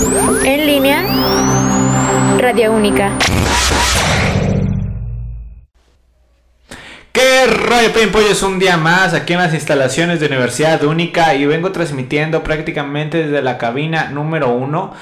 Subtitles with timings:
[0.00, 1.04] En línea,
[2.38, 3.12] Radio Única.
[7.12, 11.70] ¿Qué rollo, Es Un día más aquí en las instalaciones de Universidad Única y vengo
[11.70, 14.94] transmitiendo prácticamente desde la cabina número uno.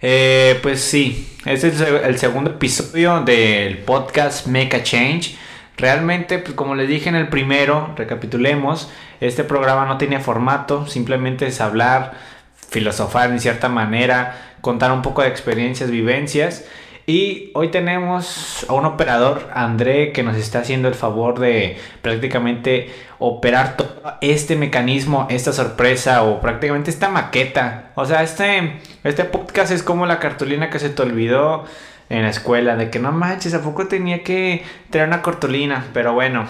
[0.00, 5.36] Eh, pues sí, este es el segundo episodio del podcast Make a Change.
[5.76, 8.90] Realmente, pues como les dije en el primero, recapitulemos,
[9.20, 12.37] este programa no tenía formato, simplemente es hablar,
[12.68, 16.64] filosofar en cierta manera, contar un poco de experiencias, vivencias.
[17.06, 22.94] Y hoy tenemos a un operador, André, que nos está haciendo el favor de prácticamente
[23.18, 27.92] operar todo este mecanismo, esta sorpresa o prácticamente esta maqueta.
[27.94, 28.74] O sea, este,
[29.04, 31.64] este podcast es como la cartulina que se te olvidó
[32.10, 35.86] en la escuela, de que no manches, ¿a poco tenía que traer una cartulina?
[35.94, 36.46] Pero bueno,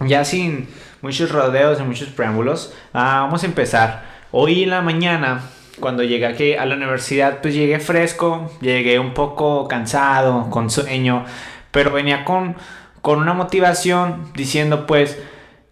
[0.00, 0.68] ya sin
[1.00, 4.09] muchos rodeos y muchos preámbulos, ah, vamos a empezar.
[4.32, 5.42] Hoy en la mañana,
[5.80, 11.24] cuando llegué aquí a la universidad, pues llegué fresco, llegué un poco cansado, con sueño,
[11.72, 12.54] pero venía con,
[13.02, 15.18] con una motivación diciendo pues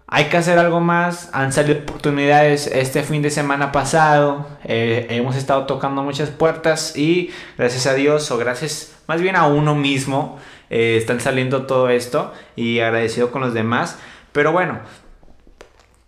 [0.08, 1.30] hay que hacer algo más.
[1.32, 4.48] Han salido oportunidades este fin de semana pasado.
[4.64, 9.46] Eh, hemos estado tocando muchas puertas y gracias a Dios o gracias más bien a
[9.46, 14.00] uno mismo eh, están saliendo todo esto y agradecido con los demás.
[14.32, 14.80] Pero bueno,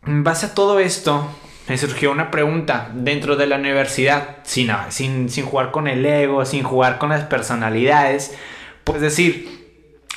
[0.05, 1.29] en base a todo esto
[1.69, 6.45] me surgió una pregunta dentro de la universidad, sin, sin, sin jugar con el ego,
[6.45, 8.37] sin jugar con las personalidades.
[8.85, 9.49] Pues decir,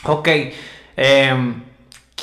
[0.03, 0.29] ok,
[0.95, 1.63] em,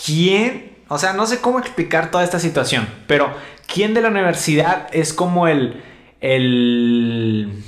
[0.04, 3.32] ¿quién o sea, no sé cómo explicar toda esta situación, pero
[3.72, 5.84] ¿quién de la universidad es como el,
[6.20, 7.62] el,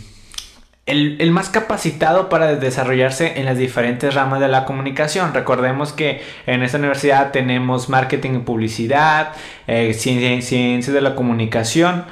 [0.86, 5.32] el, más capacitado para desarrollarse en las diferentes ramas de la comunicación?
[5.32, 9.32] Recordemos que en esta universidad tenemos marketing y publicidad,
[9.66, 12.04] eh, ciencias de la comunicación,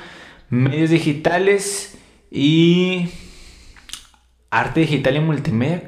[0.50, 1.98] medios digitales
[2.30, 3.08] y
[4.50, 5.82] arte digital y multimedia.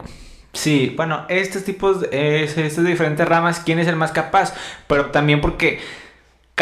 [0.53, 4.55] Sí, bueno, estos tipos, estas diferentes ramas, ¿quién es el más capaz?
[4.87, 5.81] Pero también porque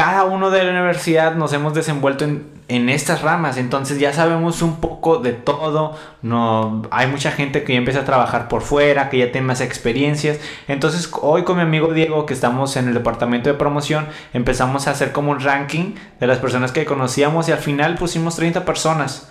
[0.00, 4.80] cada uno de la universidad nos hemos desenvuelto en, estas ramas, entonces ya sabemos un
[4.80, 9.18] poco de todo, no, hay mucha gente que ya empieza a trabajar por fuera, que
[9.18, 13.50] ya tiene más experiencias, entonces hoy con mi amigo Diego, que estamos en el departamento
[13.50, 17.58] de promoción, empezamos a hacer como un ranking de las personas que conocíamos y al
[17.58, 19.30] final pusimos 30 personas,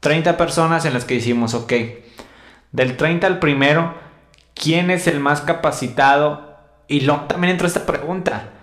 [0.00, 1.72] 30 personas en las que hicimos, ok.
[2.72, 3.94] Del 30 al primero,
[4.54, 6.56] ¿quién es el más capacitado?
[6.88, 8.57] Y luego también entró esta pregunta.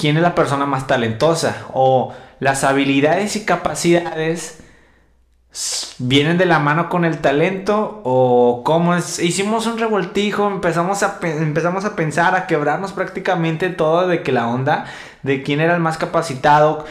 [0.00, 1.66] ¿Quién es la persona más talentosa?
[1.74, 4.60] O las habilidades y capacidades
[5.98, 11.18] vienen de la mano con el talento o cómo es hicimos un revoltijo empezamos a
[11.22, 14.86] empezamos a pensar a quebrarnos prácticamente todo de que la onda
[15.24, 16.86] de quién era el más capacitado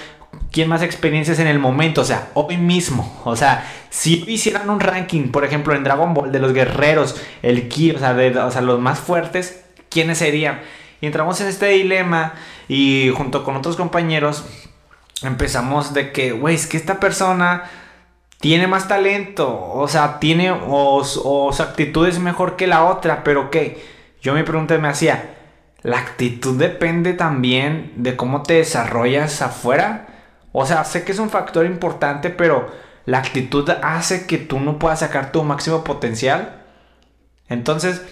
[0.52, 3.20] quién más experiencias en el momento, o sea, hoy mismo.
[3.24, 7.68] O sea, si hicieran un ranking, por ejemplo, en Dragon Ball de los guerreros, el
[7.68, 8.16] Ki, sea,
[8.46, 10.62] o sea, los más fuertes, ¿quiénes serían?
[11.02, 12.34] Y entramos en este dilema
[12.70, 14.46] y junto con otros compañeros
[15.24, 17.64] empezamos de que, güey, es que esta persona
[18.40, 23.26] tiene más talento, o sea, tiene, o, o su actitud es mejor que la otra,
[23.26, 23.84] pero ¿qué?
[24.22, 25.36] Yo me pregunté, me hacía,
[25.82, 30.08] la actitud depende también de cómo te desarrollas afuera.
[30.52, 32.70] O sea, sé que es un factor importante, pero
[33.06, 36.64] la actitud hace que tú no puedas sacar tu máximo potencial.
[37.48, 38.04] Entonces,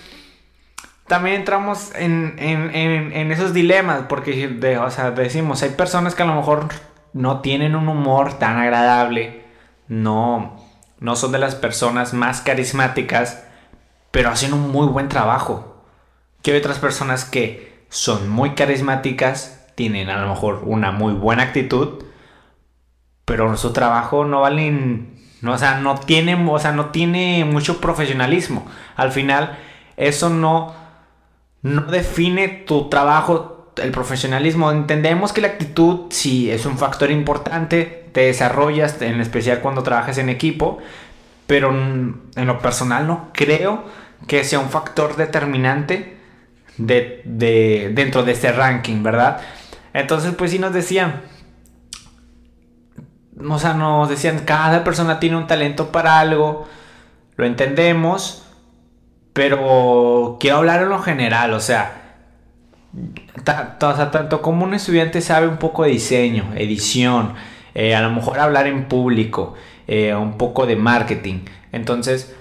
[1.08, 6.68] también entramos en, esos dilemas, porque o sea, decimos, hay personas que a lo mejor
[7.14, 9.44] no tienen un humor tan agradable,
[9.88, 10.58] no,
[11.00, 13.46] no son de las personas más carismáticas,
[14.12, 15.84] pero hacen un muy buen trabajo.
[16.42, 21.44] Que hay otras personas que son muy carismáticas, tienen a lo mejor una muy buena
[21.44, 22.04] actitud,
[23.26, 24.72] pero su trabajo no vale,
[25.42, 28.66] no, o sea, no tiene, o sea, no tiene mucho profesionalismo.
[28.96, 29.58] Al final,
[29.98, 30.74] eso no,
[31.62, 34.72] no define tu trabajo, el profesionalismo.
[34.72, 40.18] Entendemos que la actitud sí es un factor importante, te desarrollas, en especial cuando trabajas
[40.18, 40.80] en equipo,
[41.46, 43.86] pero en lo personal no creo
[44.28, 46.18] que sea un factor determinante
[46.78, 49.42] de, de, dentro de este ranking, ¿verdad?
[49.94, 51.22] Entonces, pues sí nos decían,
[53.40, 56.68] o sea, nos decían, cada persona tiene un talento para algo,
[57.36, 58.47] lo entendemos,
[59.38, 62.16] pero quiero hablar en lo general, o sea,
[63.44, 67.36] tanto como un estudiante sabe un poco de diseño, edición,
[67.76, 69.54] eh, a lo mejor hablar en público,
[69.88, 71.42] eh, un poco de marketing,
[71.72, 72.36] entonces,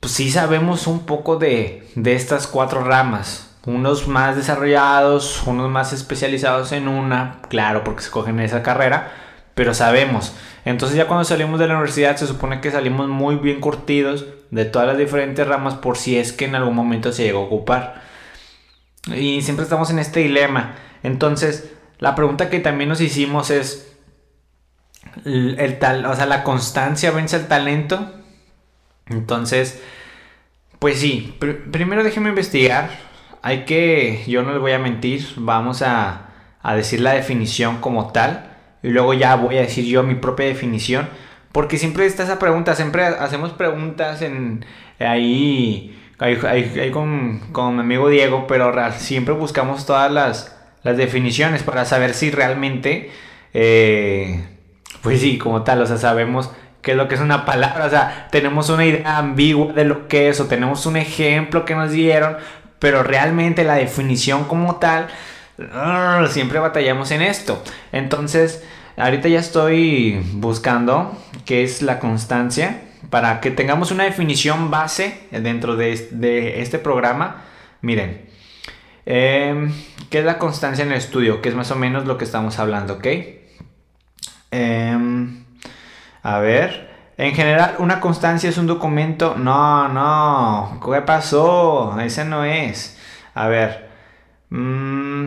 [0.00, 5.92] pues sí sabemos un poco de, de estas cuatro ramas, unos más desarrollados, unos más
[5.92, 9.12] especializados en una, claro, porque escogen esa carrera,
[9.54, 10.32] pero sabemos.
[10.64, 14.64] Entonces ya cuando salimos de la universidad se supone que salimos muy bien curtidos de
[14.64, 18.02] todas las diferentes ramas por si es que en algún momento se llegó a ocupar.
[19.06, 20.76] Y siempre estamos en este dilema.
[21.02, 23.96] Entonces, la pregunta que también nos hicimos es,
[25.24, 28.12] el, tal, o sea, la constancia vence el talento.
[29.06, 29.82] Entonces,
[30.78, 31.36] pues sí,
[31.72, 32.90] primero déjeme investigar.
[33.42, 36.28] Hay que, yo no les voy a mentir, vamos a,
[36.62, 38.51] a decir la definición como tal
[38.82, 41.08] y luego ya voy a decir yo mi propia definición.
[41.52, 44.64] Porque siempre está esa pregunta, siempre hacemos preguntas en
[44.98, 51.84] ahí, ahí, con, con, mi amigo Diego, pero siempre buscamos todas las, las, definiciones para
[51.84, 53.10] saber si realmente,
[53.52, 54.44] eh,
[55.02, 56.50] pues sí, como tal, o sea, sabemos
[56.80, 60.08] qué es lo que es una palabra, o sea, tenemos una idea ambigua de lo
[60.08, 62.36] que es, o tenemos un ejemplo que nos dieron,
[62.78, 65.08] pero realmente la definición como tal,
[66.28, 67.62] siempre batallamos en esto.
[67.92, 68.62] Entonces,
[68.96, 75.76] ahorita ya estoy buscando qué es la constancia para que tengamos una definición base dentro
[75.76, 77.42] de, este programa.
[77.80, 78.28] Miren,
[79.06, 79.72] em,
[80.10, 81.42] ¿qué es la constancia en el estudio?
[81.42, 83.06] Que es más o menos lo que estamos hablando, ¿ok?
[84.50, 85.44] Em,
[86.22, 89.34] a ver, en general, una constancia es un documento.
[89.36, 91.98] No, no, ¿qué pasó?
[92.00, 92.98] Ese no es.
[93.34, 93.91] A ver,
[94.52, 95.26] mm,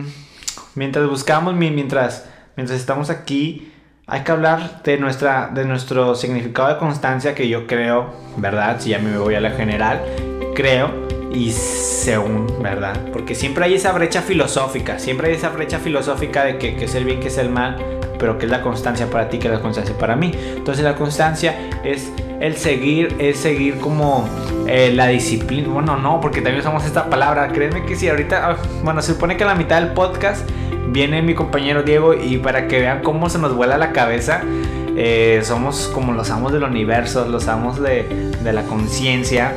[0.74, 3.72] mientras buscamos, mientras mientras estamos aquí,
[4.06, 8.80] hay que hablar de, nuestra, de nuestro significado de constancia que yo creo, ¿verdad?
[8.80, 10.00] Si ya me voy a la general,
[10.54, 12.98] creo y según, ¿verdad?
[13.12, 16.94] Porque siempre hay esa brecha filosófica, siempre hay esa brecha filosófica de que, que es
[16.94, 17.76] el bien, que es el mal,
[18.18, 20.32] pero que es la constancia para ti, que es la constancia para mí.
[20.56, 21.54] Entonces la constancia
[21.84, 22.10] es
[22.40, 24.26] el seguir, es seguir como
[24.66, 25.68] eh, la disciplina.
[25.68, 27.48] Bueno, no, porque también usamos esta palabra.
[27.48, 30.48] Créeme que si ahorita, ah, bueno, se supone que a la mitad del podcast
[30.88, 34.40] viene mi compañero Diego y para que vean cómo se nos vuela la cabeza,
[34.96, 39.52] eh, somos como los amos del universo, los amos de, la conciencia.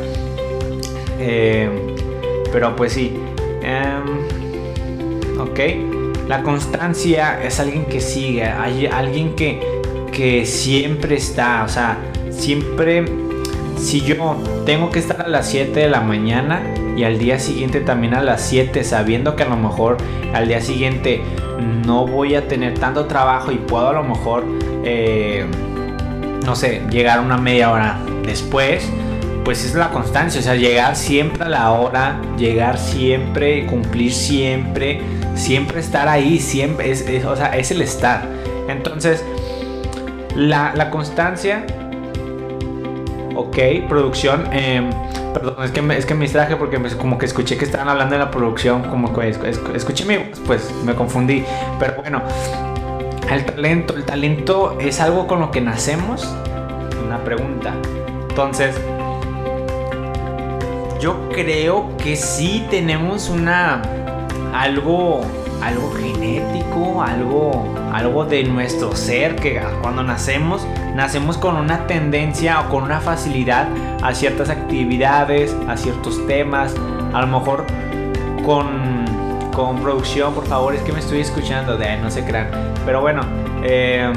[1.20, 1.70] Eh,
[2.52, 3.20] pero pues sí.
[3.62, 5.60] Em, ok.
[6.28, 9.60] La constancia es alguien que sigue, alguien que,
[10.12, 11.98] que siempre está, o sea,
[12.30, 13.04] siempre
[13.80, 14.36] si yo
[14.66, 16.62] tengo que estar a las 7 de la mañana
[16.96, 19.98] y al día siguiente también a las 7, sabiendo que a lo mejor
[20.34, 21.22] al día siguiente
[21.86, 24.44] no voy a tener tanto trabajo y puedo a lo mejor,
[24.84, 25.46] eh,
[26.46, 28.88] no sé, llegar una media hora después,
[29.50, 35.02] pues es la constancia, o sea, llegar siempre a la hora, llegar siempre, cumplir siempre,
[35.34, 38.28] siempre estar ahí, siempre, es, o sea, es el estar.
[38.68, 39.26] Entonces,
[40.36, 41.66] la, la constancia
[43.36, 43.58] ok,
[43.88, 44.54] producción.
[44.54, 44.92] Em,
[45.34, 48.14] perdón, es que, me, es que me distraje porque como que escuché que estaban hablando
[48.14, 51.44] de la producción, como que escuché mi pues me confundí.
[51.80, 52.22] Pero bueno,
[53.32, 56.32] el talento, el talento es algo con lo que nacemos.
[57.04, 57.74] Una pregunta.
[58.30, 58.76] Entonces,
[61.00, 63.82] yo creo que sí tenemos una
[64.54, 65.22] algo
[65.62, 70.66] algo genético, algo, algo de nuestro ser, que cuando nacemos,
[70.96, 73.68] nacemos con una tendencia o con una facilidad
[74.02, 76.74] a ciertas actividades, a ciertos temas,
[77.14, 77.66] a lo mejor
[78.46, 79.06] con,
[79.54, 82.50] con producción, por favor, es que me estoy escuchando, de no se crean.
[82.86, 83.22] Pero bueno,
[83.64, 84.14] em,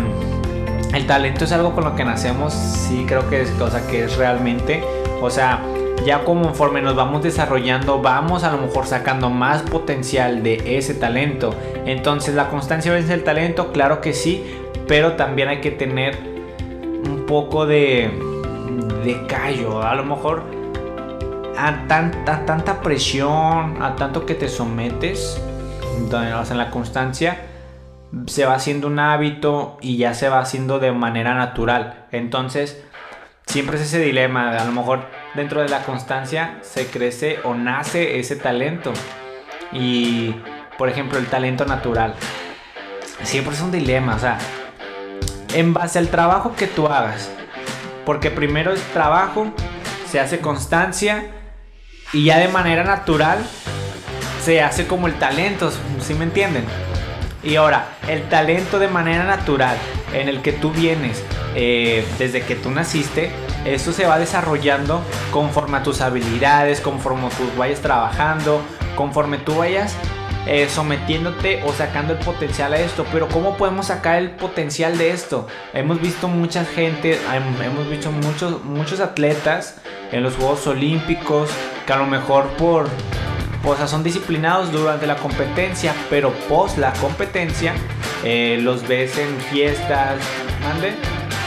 [0.94, 4.17] el talento es algo con lo que nacemos, sí creo que es cosa que es
[4.17, 4.84] realmente,
[5.20, 5.60] o sea,
[6.05, 11.55] ya conforme nos vamos desarrollando, vamos a lo mejor sacando más potencial de ese talento.
[11.87, 13.73] Entonces, ¿la constancia vence el talento?
[13.73, 14.44] Claro que sí,
[14.87, 16.19] pero también hay que tener
[17.05, 18.11] un poco de,
[19.05, 19.82] de callo.
[19.82, 20.44] A lo mejor
[21.56, 25.41] a tanta, tanta presión, a tanto que te sometes,
[25.99, 27.39] entonces, en la constancia
[28.27, 32.06] se va haciendo un hábito y ya se va haciendo de manera natural.
[32.13, 32.82] Entonces,
[33.47, 38.19] siempre es ese dilema, a lo mejor dentro de la constancia se crece o nace
[38.19, 38.93] ese talento.
[39.72, 40.34] Y,
[40.79, 42.15] por ejemplo, el talento natural.
[43.22, 44.39] Siempre es un dilema, o sea,
[45.55, 47.31] en base al trabajo que tú hagas.
[48.05, 49.53] Porque primero es trabajo,
[50.08, 51.31] se hace constancia
[52.12, 53.39] y ya de manera natural
[54.43, 55.70] se hace como el talento,
[56.01, 56.65] ¿sí me entienden?
[57.44, 59.77] Y ahora, el talento de manera natural
[60.12, 61.24] en el que tú vienes
[61.55, 63.31] eh, desde que tú naciste,
[63.65, 68.61] esto se va desarrollando conforme a tus habilidades, conforme tú vayas trabajando,
[68.97, 69.97] conforme tú vayas
[70.47, 73.07] eh, sometiéndote o sacando el potencial a esto.
[73.13, 75.47] Pero ¿cómo podemos sacar el potencial de esto?
[75.73, 77.19] Hemos visto mucha gente,
[77.65, 79.77] hemos visto muchos, muchos atletas
[80.11, 81.51] en los Juegos Olímpicos
[81.87, 82.89] que a lo mejor por...
[83.87, 87.75] Son disciplinados durante la competencia, pero post la competencia
[88.25, 90.19] eh, los ves en fiestas,
[90.65, 90.95] ¿Mande?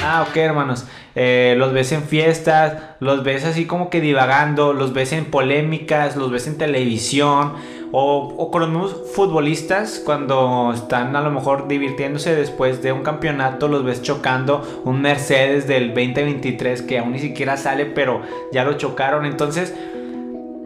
[0.02, 0.86] Ah, ok, hermanos.
[1.16, 6.18] Eh, los ves en fiestas, los ves así como que divagando, los ves en polémicas,
[6.18, 7.54] los ves en televisión.
[7.98, 13.70] O, con los mismos futbolistas, cuando están a lo mejor divirtiéndose después de un campeonato,
[13.70, 18.74] los ves chocando un Mercedes del 2023 que aún ni siquiera sale, pero ya lo
[18.74, 19.26] chocaron.
[19.26, 19.74] Entonces,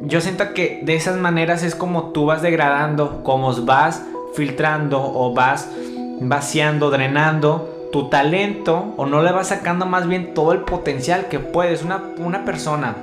[0.01, 4.03] yo siento que de esas maneras es como tú vas degradando, como vas
[4.33, 5.69] filtrando o vas
[6.21, 11.39] vaciando, drenando tu talento o no le vas sacando más bien todo el potencial que
[11.39, 11.83] puedes.
[11.83, 12.95] Una, una persona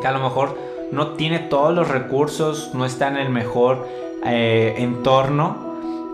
[0.00, 0.56] que a lo mejor
[0.92, 3.86] no tiene todos los recursos, no está en el mejor
[4.24, 5.68] eh, entorno,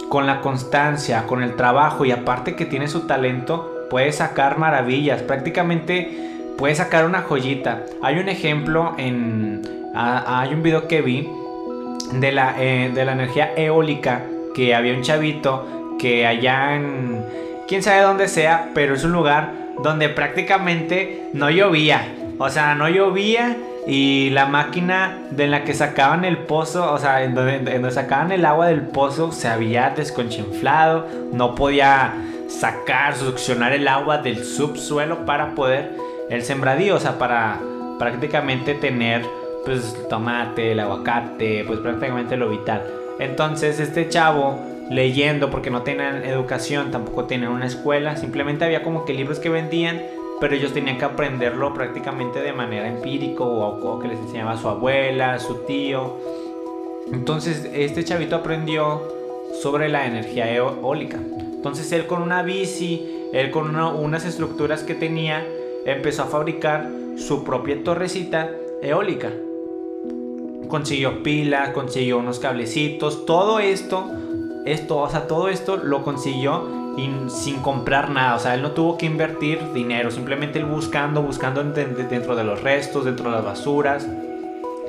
[0.08, 5.22] con la constancia, con el trabajo y aparte que tiene su talento, puede sacar maravillas.
[5.22, 7.84] Prácticamente puede sacar una joyita.
[8.02, 9.62] Hay un ejemplo en...
[9.94, 11.28] hay un video que vi
[12.12, 14.22] de la, eh, de la energía eólica
[14.54, 17.24] que había un chavito que allá en
[17.68, 19.52] quién sabe dónde sea, pero es un lugar
[19.82, 22.14] donde prácticamente no llovía.
[22.38, 23.56] O sea, no llovía
[23.86, 28.44] y la máquina de la que sacaban el pozo, o sea, en donde, sacaban el
[28.44, 32.14] agua del pozo se había desconchinflado, no podía
[32.48, 35.92] sacar, succionar el agua del subsuelo para poder
[36.30, 37.60] el sembradío, o sea, para
[37.98, 39.24] prácticamente tener
[39.64, 42.82] pues tomate, el aguacate, pues prácticamente lo vital.
[43.18, 49.04] Entonces este chavo leyendo porque no tenían educación, tampoco tenían una escuela, simplemente había como
[49.04, 50.02] que libros que vendían,
[50.40, 55.38] pero ellos tenían que aprenderlo prácticamente de manera empírica o, que les enseñaba su abuela,
[55.38, 56.16] su tío.
[57.12, 59.02] Entonces este chavito aprendió
[59.62, 61.18] sobre la energía eólica.
[61.18, 65.46] Entonces él con una bici, él con unas estructuras que tenía,
[65.86, 68.50] empezó a fabricar su propia torrecita
[68.82, 69.30] eólica.
[70.68, 74.10] Consiguió pilas, consiguió unos cablecitos, todo esto
[74.64, 76.84] esto, o sea, todo esto lo consiguió
[77.28, 78.36] sin comprar nada.
[78.36, 80.10] O sea, él no tuvo que invertir dinero.
[80.10, 84.06] Simplemente él buscando, buscando dentro de los restos, dentro de las basuras,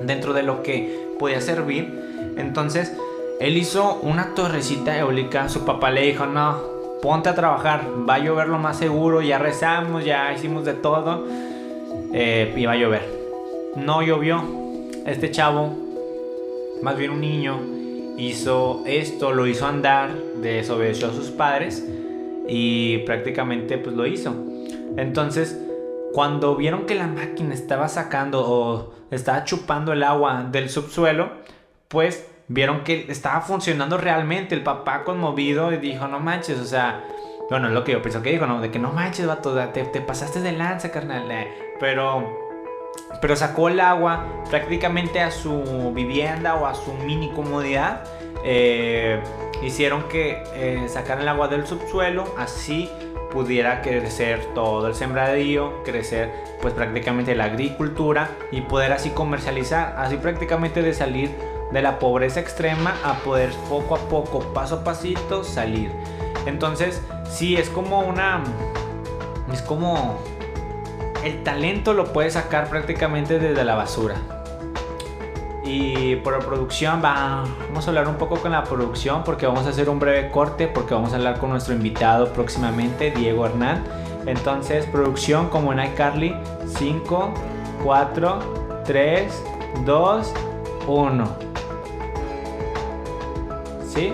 [0.02, 2.34] dentro de lo que podía servir.
[2.38, 2.96] Entonces,
[3.40, 5.50] él hizo una torrecita eólica.
[5.50, 6.58] Su papá le dijo, no,
[7.02, 7.86] ponte a trabajar.
[8.08, 9.22] Va a llover lo más seguro.
[9.22, 11.26] Ya rezamos, ya hicimos de todo.
[12.14, 13.04] Eh, y va a llover.
[13.76, 14.44] No llovió.
[15.06, 15.72] Este chavo,
[16.82, 17.60] más bien un niño,
[18.18, 21.86] hizo esto, lo hizo andar, desobedeció a sus padres
[22.48, 24.36] y prácticamente pues lo hizo.
[24.98, 25.60] Entonces,
[26.14, 31.30] cuando vieron que la máquina estaba sacando o estaba chupando el agua del subsuelo,
[31.88, 34.56] pues vieron que estaba funcionando realmente.
[34.56, 37.04] El papá conmovido y dijo, no manches, o sea,
[37.50, 38.62] bueno, lo que yo pienso que dijo, ¿no?
[38.62, 41.30] De que no manches, vato, te, te pasaste de lanza, carnal.
[41.30, 41.48] Eh".
[41.80, 42.45] Pero
[43.22, 48.04] pero sacó el agua prácticamente a su vivienda o a su mini comodidad.
[48.44, 49.22] Eh,
[49.64, 50.88] hicieron que eh,
[51.20, 52.90] el agua del subsuelo, así
[53.32, 56.32] pudiera crecer todo el sembradío, crecer
[56.62, 61.32] pues prácticamente la agricultura y poder así comercializar, así prácticamente de salir
[61.72, 65.92] de la pobreza extrema a poder poco a poco, paso a pasito salir.
[66.46, 68.44] Entonces, sí, es como una...
[69.52, 70.18] Es como
[71.26, 74.16] el talento lo puedes sacar prácticamente desde la basura.
[75.64, 79.70] Y por la producción vamos a hablar un poco con la producción porque vamos a
[79.70, 83.84] hacer un breve corte porque vamos a hablar con nuestro invitado próximamente, Diego Hernán.
[84.28, 86.36] Entonces, producción como en iCarly,
[86.78, 87.34] 5,
[87.84, 89.44] 4, 3,
[89.84, 90.34] 2,
[90.88, 91.38] 1.
[93.88, 94.14] ¿Sí?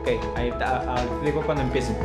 [0.00, 0.96] Ok, ahí está.
[1.24, 1.96] Digo cuando empiecen.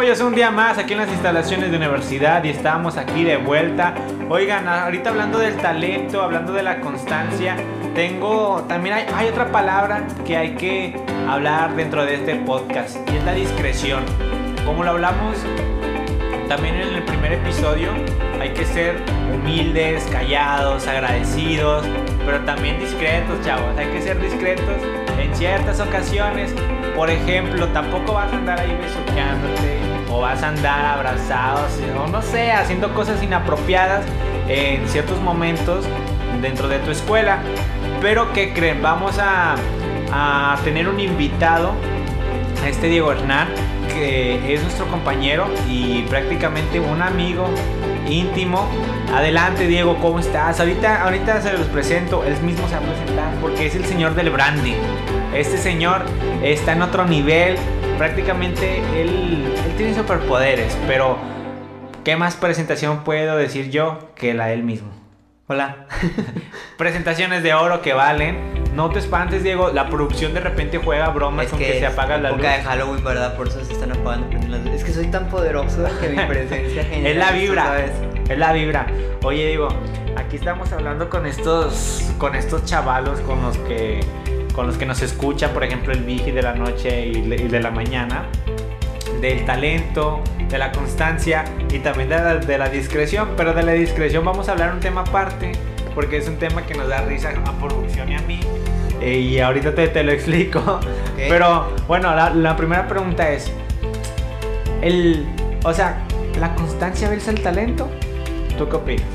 [0.00, 3.94] Es un día más aquí en las instalaciones de universidad y estamos aquí de vuelta.
[4.28, 7.56] Oigan, ahorita hablando del talento, hablando de la constancia,
[7.94, 10.96] tengo también hay, hay otra palabra que hay que
[11.28, 14.02] hablar dentro de este podcast y es la discreción.
[14.66, 15.36] Como lo hablamos
[16.48, 17.92] también en el primer episodio,
[18.40, 18.96] hay que ser
[19.32, 21.86] humildes, callados, agradecidos,
[22.26, 23.78] pero también discretos, chavos.
[23.78, 24.82] Hay que ser discretos
[25.18, 26.52] en ciertas ocasiones.
[26.96, 32.22] Por ejemplo, tampoco vas a andar ahí besuqueándote o vas a andar abrazados o no
[32.22, 34.04] sé, haciendo cosas inapropiadas
[34.48, 35.84] en ciertos momentos
[36.40, 37.38] dentro de tu escuela.
[38.00, 38.82] Pero ¿qué creen?
[38.82, 39.54] Vamos a,
[40.12, 41.72] a tener un invitado,
[42.66, 43.48] este Diego Hernán,
[43.88, 47.48] que es nuestro compañero y prácticamente un amigo
[48.08, 48.68] íntimo.
[49.14, 50.60] Adelante Diego, ¿cómo estás?
[50.60, 54.14] Ahorita, ahorita se los presento, él mismo se va a presentar porque es el señor
[54.14, 54.76] del branding.
[55.34, 56.04] Este señor
[56.42, 57.56] está en otro nivel,
[58.02, 61.18] prácticamente él, él tiene superpoderes, pero
[62.02, 64.90] ¿qué más presentación puedo decir yo que la de él mismo?
[65.46, 65.86] Hola.
[66.78, 68.64] Presentaciones de oro que valen.
[68.74, 69.70] No te espantes, Diego.
[69.70, 72.42] La producción de repente juega bromas con que, se apaga la luz.
[72.42, 73.36] de Halloween, ¿verdad?
[73.36, 74.26] Por eso se están apagando
[74.72, 77.08] Es que soy tan poderoso que mi presencia genera.
[77.08, 77.84] es la vibra.
[78.28, 78.86] Es la vibra.
[79.22, 79.68] Oye, Diego,
[80.16, 84.00] aquí estamos hablando con estos, con estos chavalos con los que,
[84.52, 87.70] con los que nos escuchan, por ejemplo, el Vigi de la noche y de la
[87.70, 88.28] mañana
[89.20, 93.30] del talento, de la constancia y también de la, discreción.
[93.36, 95.52] Pero de la discreción vamos a hablar un tema aparte,
[95.94, 98.40] porque es un tema que nos da risa a producción y a mí.
[99.00, 100.80] Eh, y ahorita te, te lo explico.
[101.16, 103.50] Pero bueno, la, primera pregunta es,
[104.82, 105.26] el,
[105.64, 106.04] o sea,
[106.40, 107.88] ¿la constancia vence el talento?
[108.58, 109.06] ¿Tú qué opinas?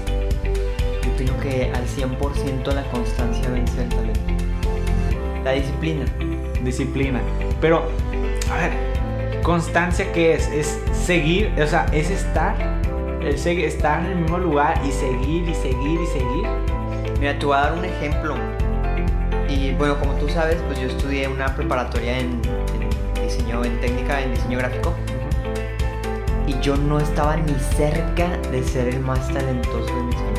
[1.04, 4.27] Yo opino que al 100% la constancia vence el talento.
[5.48, 6.04] La disciplina.
[6.62, 7.22] Disciplina.
[7.62, 7.84] Pero,
[8.52, 12.54] a ver, constancia que es, es seguir, o sea, es estar,
[13.22, 16.48] es estar en el mismo lugar y seguir y seguir y seguir.
[17.22, 18.36] Mira, te voy a dar un ejemplo.
[19.48, 22.42] Y bueno, como tú sabes, pues yo estudié una preparatoria en,
[23.24, 24.94] diseño, en técnica, en diseño gráfico.
[26.46, 30.37] Y yo no estaba ni cerca de ser el más talentoso de mi salón.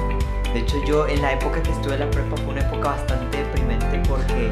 [0.53, 3.39] De hecho, yo en la época que estuve en la prepa fue una época bastante
[3.39, 4.51] deprimente porque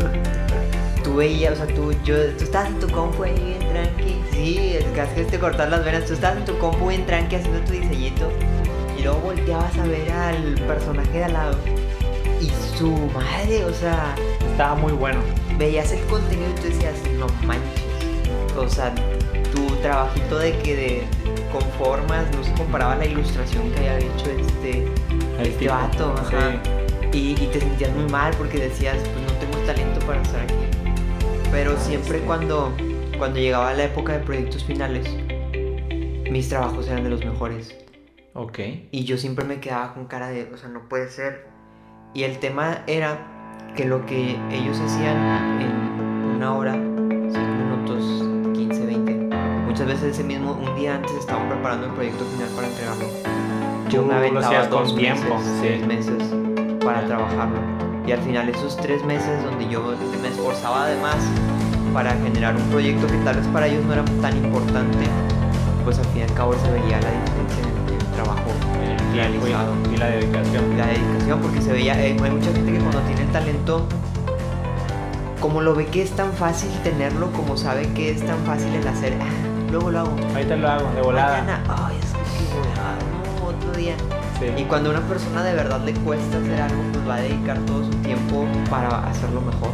[1.03, 4.21] tú veías, o sea, tú, yo, tú estabas en tu compu ahí bien tranqui.
[4.33, 6.05] Sí, es que te cortar las venas.
[6.05, 8.29] Tú estabas en tu compu bien tranqui haciendo tu diseñito.
[8.99, 11.59] Y luego volteabas a ver al personaje de al lado.
[12.41, 14.15] Y su madre, o sea.
[14.51, 15.21] Estaba muy bueno.
[15.59, 17.85] Veías el contenido y tú decías, no manches.
[18.59, 18.95] O sea,
[19.53, 21.07] tu trabajito de que de,
[21.53, 24.85] con formas no se comparaba la ilustración que había hecho este,
[25.41, 26.15] este vato.
[27.13, 30.55] Y, y te sentías muy mal porque decías, pues no tengo talento para estar aquí.
[31.51, 32.73] Pero siempre cuando,
[33.17, 35.09] cuando llegaba la época de proyectos finales,
[36.31, 37.75] mis trabajos eran de los mejores.
[38.35, 38.59] Ok.
[38.91, 41.47] Y yo siempre me quedaba con cara de, o sea, no puede ser.
[42.13, 43.19] Y el tema era
[43.75, 45.71] que lo que ellos hacían en
[46.37, 46.75] una hora,
[49.77, 53.05] muchas veces ese mismo, un día antes estaban preparando el proyecto final para entregarlo.
[53.91, 56.23] Yo me aventaba dos tiempo, meses, meses
[56.83, 57.59] para trabajarlo.
[58.07, 61.17] Y al final esos tres meses donde yo me esforzaba además
[61.93, 65.05] para generar un proyecto que tal vez para ellos no era tan importante,
[65.85, 68.51] pues al fin y al cabo se veía la diferencia en el trabajo
[69.13, 69.75] realizado.
[69.93, 70.79] Y la dedicación.
[70.79, 73.87] la dedicación, porque se veía, eh, hay mucha gente que cuando tiene el talento,
[75.39, 78.89] como lo ve que es tan fácil tenerlo, como sabe que es tan fácil el
[78.89, 79.13] hacer,
[79.77, 80.17] luego lo hago.
[80.35, 81.39] Ahorita lo hago, de volada.
[81.39, 83.95] Mañana, ay, es que no, otro día.
[84.57, 87.59] Y cuando a una persona de verdad le cuesta hacer algo, pues va a dedicar
[87.61, 89.71] todo su tiempo para hacerlo mejor.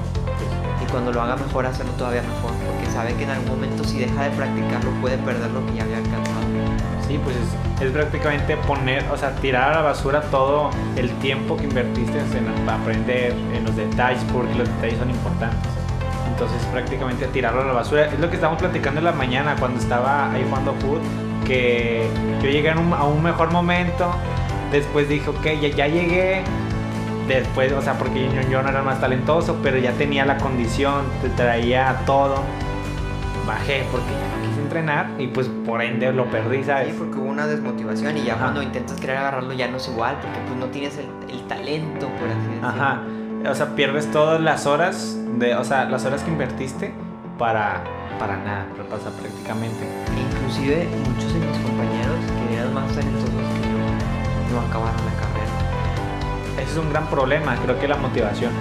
[0.81, 2.53] Y cuando lo haga mejor, hacerlo todavía mejor.
[2.67, 5.85] Porque sabe que en algún momento si deja de practicarlo puede perder lo que ya
[5.85, 6.43] había alcanzado.
[7.07, 7.37] Sí, pues
[7.81, 12.69] es, prácticamente poner, o sea, tirar a la basura todo el tiempo que invertiste en
[12.69, 15.72] aprender, en los detalles, porque los detalles son importantes.
[16.45, 18.07] Entonces prácticamente tirarlo a la basura.
[18.07, 21.01] Es lo que estábamos platicando en la mañana cuando estaba ahí jugando food,
[21.47, 22.09] que
[22.43, 24.13] yo llegué a un, a un mejor momento
[24.73, 26.43] Después dije, ok, ya, ya llegué.
[27.29, 31.29] Después, o sea, porque yo, no era más talentoso, pero ya tenía la condición, te
[31.29, 32.37] traía todo.
[33.47, 36.89] Bajé porque ya no quise entrenar y pues por ende lo perdí, ¿sabes?
[36.89, 40.17] Sí, porque hubo una desmotivación y ya cuando intentas querer agarrarlo ya no es igual,
[40.23, 42.69] porque pues no tienes el, el talento, por así decirlo.
[42.69, 43.03] Ajá.
[43.49, 46.95] O sea, pierdes todas las horas, de, o sea, las horas que invertiste
[47.39, 47.83] para,
[48.19, 49.87] para nada, pasa prácticamente.
[50.17, 53.31] Inclusive muchos de mis compañeros que eran más talentosos
[54.53, 56.63] no acabaron la carrera.
[56.63, 58.53] Ese es un gran problema, creo que la motivación.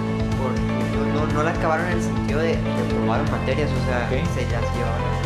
[1.14, 4.62] no, no, la acabaron en el sentido de, que probaron materias, o sea, se las
[4.74, 5.22] llevaron a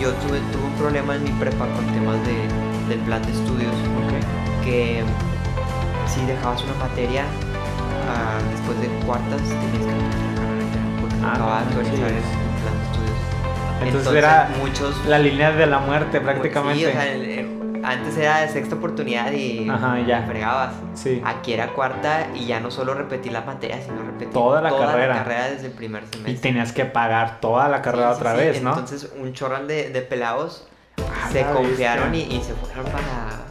[0.00, 3.74] yo tuve, tuve un problema en mi prepa con temas de, del plan de estudios,
[4.64, 5.02] que
[6.06, 7.24] si dejabas una materia
[8.08, 12.16] ah, después de cuartas tenías que porque Ah, acababa de actualizar manches.
[12.16, 13.18] el plan de estudios.
[13.82, 16.86] Entonces, era muchos la línea de la muerte Sí, prácticamente.
[16.86, 20.22] o sea, el- el- antes era de sexta oportunidad y Ajá, ya.
[20.26, 20.74] fregabas.
[20.92, 21.22] Sí.
[21.24, 25.14] Aquí era cuarta y ya no solo repetí la materia, sino repetí Toda la carrera.
[25.14, 26.30] carrera desde el primer semestre.
[26.32, 28.38] Y tenías que pagar toda la carrera Sí, sí, otra sí.
[28.38, 28.70] vez, ¿no?
[28.70, 30.66] Entonces un chorral de, de pelados
[30.98, 33.46] Ah, se la confiaron y, y se fueron para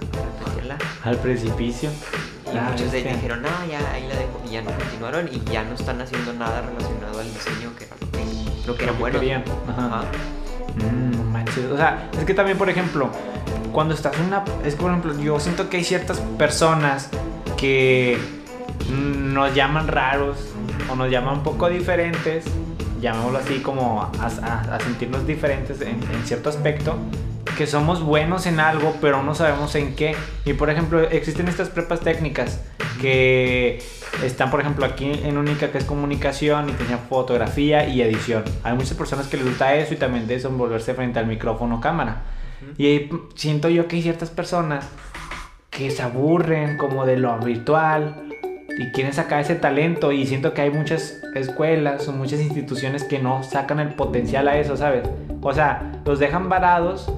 [0.45, 0.77] repetirla.
[1.03, 1.89] Al precipicio.
[2.53, 4.41] Y muchos de ellos dijeron, no, ya ahí la dejo.
[4.45, 7.95] Y ya no continuaron y ya no están haciendo nada relacionado al diseño que era
[7.99, 9.19] lo que, lo que era que bueno.
[9.19, 9.43] querían.
[9.67, 10.01] Ajá.
[10.75, 11.65] Mm, manches.
[11.65, 13.09] O sea, es que también, por ejemplo,
[13.71, 14.43] cuando estás en una.
[14.65, 17.09] Es que, por ejemplo, yo siento que hay ciertas personas
[17.57, 18.17] que
[18.89, 20.37] nos llaman raros
[20.91, 22.45] o nos llaman un poco diferentes,
[23.01, 26.95] llamémoslo así, como a, a- a sentirnos diferentes en, en cierto aspecto,
[27.59, 30.15] que somos buenos en algo, pero no sabemos en qué.
[30.45, 32.63] Y, por ejemplo, existen estas prepas técnicas
[33.01, 33.83] que
[34.23, 38.45] están, por ejemplo, aquí en Única, que es comunicación y tenía fotografía y edición.
[38.63, 42.21] Hay muchas personas que les gusta eso y también desenvolverse frente al micrófono o cámara.
[42.77, 44.87] Y siento yo que hay ciertas personas
[45.69, 48.23] que se aburren como de lo virtual
[48.77, 53.19] y quieren sacar ese talento y siento que hay muchas escuelas o muchas instituciones que
[53.19, 55.03] no sacan el potencial a eso, ¿sabes?
[55.41, 57.11] O sea, los dejan varados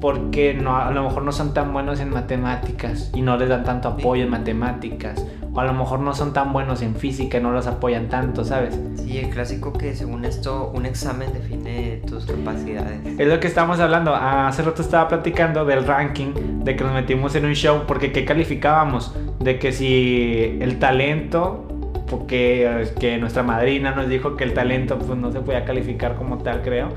[0.00, 3.64] porque no, a lo mejor no son tan buenos en matemáticas y no les dan
[3.64, 5.24] tanto apoyo en matemáticas.
[5.52, 8.44] O a lo mejor no son tan buenos en física y no los apoyan tanto,
[8.44, 8.78] ¿sabes?
[8.96, 13.00] Sí, el clásico que según esto un examen define tus capacidades.
[13.18, 14.14] Es lo que estábamos hablando.
[14.14, 18.24] Hace rato estaba platicando del ranking, de que nos metimos en un show, porque ¿qué
[18.24, 19.14] calificábamos?
[19.40, 21.66] De que si el talento,
[22.08, 26.38] porque que nuestra madrina nos dijo que el talento pues no se podía calificar como
[26.38, 26.88] tal, creo.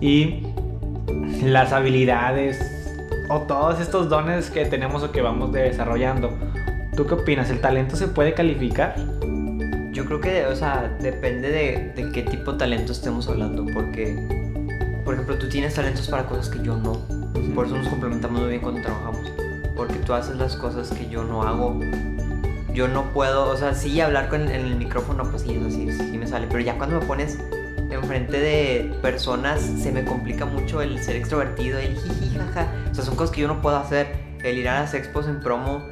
[0.00, 0.46] Y
[1.42, 2.58] las habilidades
[3.28, 6.36] o todos estos dones que tenemos o que vamos desarrollando.
[6.96, 7.48] ¿Tú qué opinas?
[7.50, 8.96] ¿El talento se puede calificar?
[9.92, 14.16] Yo creo que, o sea, depende de, de qué tipo de talento estemos hablando, porque,
[15.04, 16.92] por ejemplo, tú tienes talentos para cosas que yo no.
[17.54, 19.32] Por eso nos complementamos muy bien cuando trabajamos,
[19.76, 21.78] porque tú haces las cosas que yo no hago.
[22.74, 25.90] Yo no puedo, o sea, sí hablar con en el micrófono, pues sí, eso sí,
[25.90, 27.38] sí me sale, pero ya cuando me pones
[28.00, 32.66] enfrente de personas se me complica mucho el ser extrovertido, el jiji, jaja.
[32.90, 34.30] O sea, son cosas que yo no puedo hacer.
[34.42, 35.82] El ir a las expos en promo,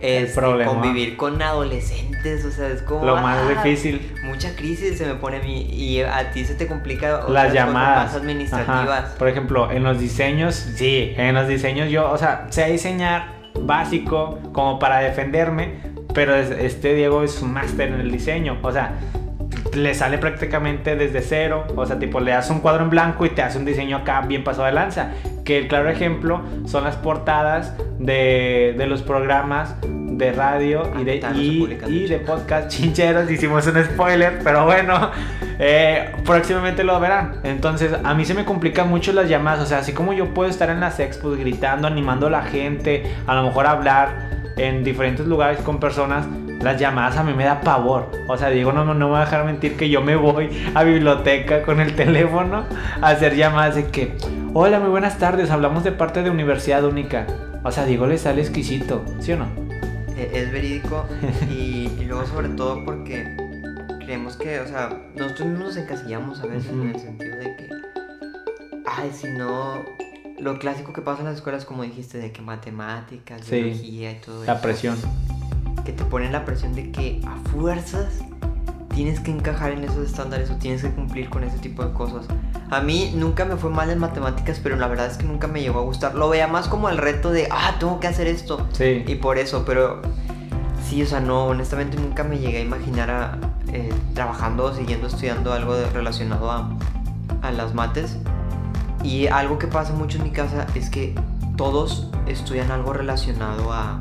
[0.00, 3.04] El este, convivir con adolescentes, o sea, es como...
[3.04, 4.14] Lo más ah, difícil.
[4.24, 8.12] Mucha crisis se me pone a mí y a ti se te complica las llamadas
[8.12, 9.04] más administrativas.
[9.04, 9.14] Ajá.
[9.18, 14.38] Por ejemplo, en los diseños, sí, en los diseños yo, o sea, sé diseñar básico
[14.52, 15.80] como para defenderme,
[16.14, 18.94] pero es- este Diego es un máster en el diseño, o sea,
[19.76, 23.30] le sale prácticamente desde cero, o sea, tipo le das un cuadro en blanco y
[23.30, 25.12] te hace un diseño acá bien pasado de lanza,
[25.44, 29.76] que el claro ejemplo son las portadas de, de los programas
[30.16, 31.16] de radio y de,
[31.88, 35.10] y, de podcast chincheros, hicimos un spoiler, pero bueno,
[35.58, 37.40] eh, próximamente lo verán.
[37.44, 40.48] Entonces, a mí se me complican mucho las llamadas, o sea, así como yo puedo
[40.48, 45.26] estar en las expos gritando, animando a la gente, a lo mejor hablar en diferentes
[45.26, 46.26] lugares con personas,
[46.60, 48.10] las llamadas a mí me da pavor.
[48.28, 50.50] O sea, digo, no, no, no me voy a dejar mentir que yo me voy
[50.74, 52.64] a biblioteca con el teléfono
[53.00, 54.16] a hacer llamadas de que,
[54.54, 57.26] hola, muy buenas tardes, hablamos de parte de Universidad Única.
[57.64, 59.46] O sea, digo, le sale exquisito, ¿sí o no?
[60.16, 61.06] Eh, Es verídico
[61.50, 63.36] y, y luego sobre todo porque
[64.00, 67.68] creemos que, o sea, nosotros mismos nos encasillamos a veces en el sentido de que,
[68.86, 69.84] ay, si no,
[70.38, 73.56] lo clásico que pasa en las escuelas, como dijiste, de que matemáticas, Sí.
[73.62, 74.96] biología y todo La eso, presión.
[75.84, 78.06] Que te ponen la presión de que a fuerzas
[78.94, 82.26] tienes que encajar en esos estándares o tienes que cumplir con ese tipo de cosas.
[82.70, 85.60] A mí nunca me fue mal en matemáticas, pero la verdad es que nunca me
[85.60, 86.14] llegó a gustar.
[86.14, 88.66] Lo veía más como el reto de, ah, tengo que hacer esto.
[88.72, 89.04] Sí.
[89.06, 90.00] Y por eso, pero
[90.88, 93.38] sí, o sea, no, honestamente nunca me llegué a imaginar a,
[93.72, 96.70] eh, trabajando o siguiendo estudiando algo de- relacionado a,
[97.42, 98.16] a las mates.
[99.04, 101.14] Y algo que pasa mucho en mi casa es que
[101.56, 104.00] todos estudian algo relacionado a,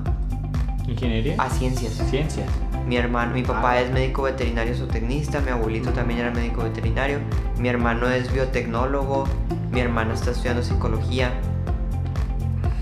[0.88, 1.36] ¿Ingeniería?
[1.38, 1.94] a ciencias.
[2.10, 2.48] Ciencias.
[2.88, 3.82] Mi hermano, mi papá Ah.
[3.82, 7.20] es médico veterinario zootecnista, mi abuelito también era médico veterinario,
[7.58, 9.28] mi hermano es biotecnólogo,
[9.72, 11.32] mi hermana está estudiando psicología.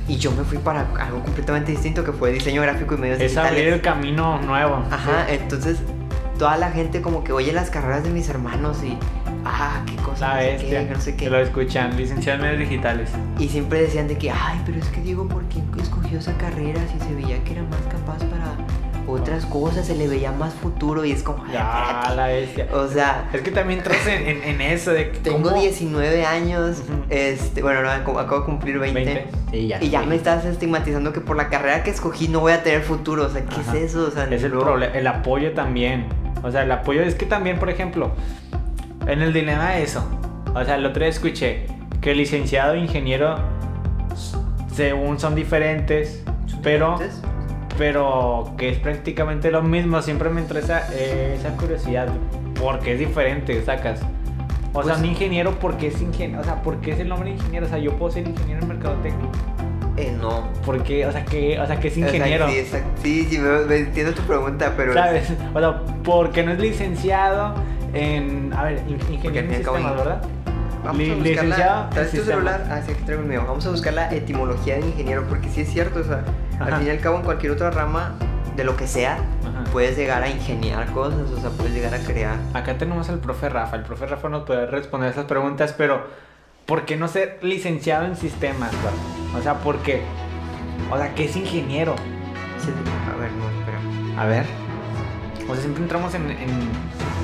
[0.08, 3.32] Y yo me fui para algo completamente distinto que fue diseño gráfico y medios Es
[3.32, 3.52] digitales.
[3.52, 4.84] abrir el camino nuevo.
[4.92, 5.78] Ajá, entonces
[6.38, 8.98] toda la gente como que oye las carreras de mis hermanos y
[9.46, 11.30] ah, qué cosa, no sé qué, no sé Que qué.
[11.30, 11.96] lo escuchan.
[11.96, 13.12] Licenciado en medios digitales.
[13.40, 16.80] Y siempre decían de que, ay, pero es que Diego, ¿por qué escogió esa carrera
[16.92, 18.54] si se veía que era más capaz para
[19.06, 21.44] otras cosas, se le veía más futuro y es como...
[21.46, 21.60] "Ay, Ya,
[21.92, 22.16] espérate".
[22.16, 22.68] la bestia.
[22.74, 26.26] O sea, Es que también entras en, en- en eso de que tengo cómo- 19
[26.26, 27.04] años, Ujú.
[27.10, 29.04] este, bueno, no, acabo de cumplir 20.
[29.04, 29.28] 20.
[29.52, 30.06] Sí, ya Y ya sé.
[30.08, 33.26] me estás estigmatizando que por la carrera que escogí no voy a tener futuro.
[33.26, 33.76] O sea, ¿qué Ajá.
[33.78, 34.08] es eso?
[34.08, 36.06] O sea, Es el problema, el apoyo también.
[36.42, 38.12] O sea, el apoyo es que también, por ejemplo,
[39.06, 40.02] en el dilema de eso.
[40.56, 41.66] O sea, el otro día escuché
[42.00, 43.36] que el licenciado ingeniero,
[44.74, 46.24] según son diferentes,
[46.62, 46.98] pero,
[47.78, 50.02] pero que es prácticamente lo mismo.
[50.02, 52.08] Siempre me entró esa, eh, esa curiosidad.
[52.60, 54.00] porque es diferente, sacas?
[54.74, 56.42] O sea, Pues- un ingeniero, ¿por qué es ingeniero?
[56.42, 57.66] O sea, ¿por qué es el nombre de ingeniero?
[57.66, 59.30] O sea, yo puedo ser ingeniero en mercadotecnia.
[59.98, 60.48] eh, no.
[60.66, 61.06] ¿Por qué?
[61.06, 62.48] O sea, que, o sea, que es O sea, ingeniero.
[62.50, 62.90] sí, exacto.
[63.04, 64.94] sí, sí, me, me entiendo tu pregunta, pero.
[64.94, 65.32] ¿Sabes?
[65.54, 67.54] O sea, porque no es licenciado
[67.94, 68.52] en.
[68.56, 70.22] A ver, in- Porque ingeniero en sistemas, ¿verdad?
[70.84, 72.68] Vamos a buscar la, ¿Traes tu celular?
[72.70, 73.44] Ah, sí, aquí traigo el mío.
[73.48, 76.24] Vamos a buscar la etimología de ingeniero, porque sí es cierto, o sea,
[76.60, 76.66] Ajá.
[76.66, 78.16] al fin y al cabo en cualquier otra rama
[78.58, 79.64] de lo que sea, Ajá.
[79.72, 82.36] puedes llegar a ingeniar cosas, o sea, puedes llegar a crear.
[82.54, 83.78] Acá tenemos al profe Rafa.
[83.78, 86.06] El profe Rafa nos puede responder esas preguntas, pero
[86.66, 88.72] ¿por qué no ser licenciado en sistemas?
[88.82, 89.40] bro?
[89.40, 90.02] O sea, ¿por qué?
[90.92, 91.96] O sea, ¿qué es ingeniero?
[92.60, 92.70] Sí,
[93.12, 94.22] A ver, no, espera.
[94.22, 94.46] A ver.
[95.50, 96.70] O sea, siempre entramos en, en,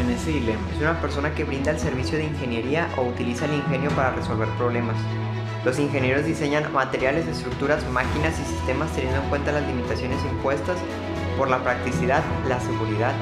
[0.01, 0.61] en ese dilema.
[0.73, 4.47] Es una persona que brinda el servicio de ingeniería o utiliza el ingenio para resolver
[4.57, 4.95] problemas.
[5.65, 10.77] Los ingenieros diseñan materiales, estructuras, máquinas y sistemas teniendo en cuenta las limitaciones impuestas
[11.37, 13.13] por la practicidad, la seguridad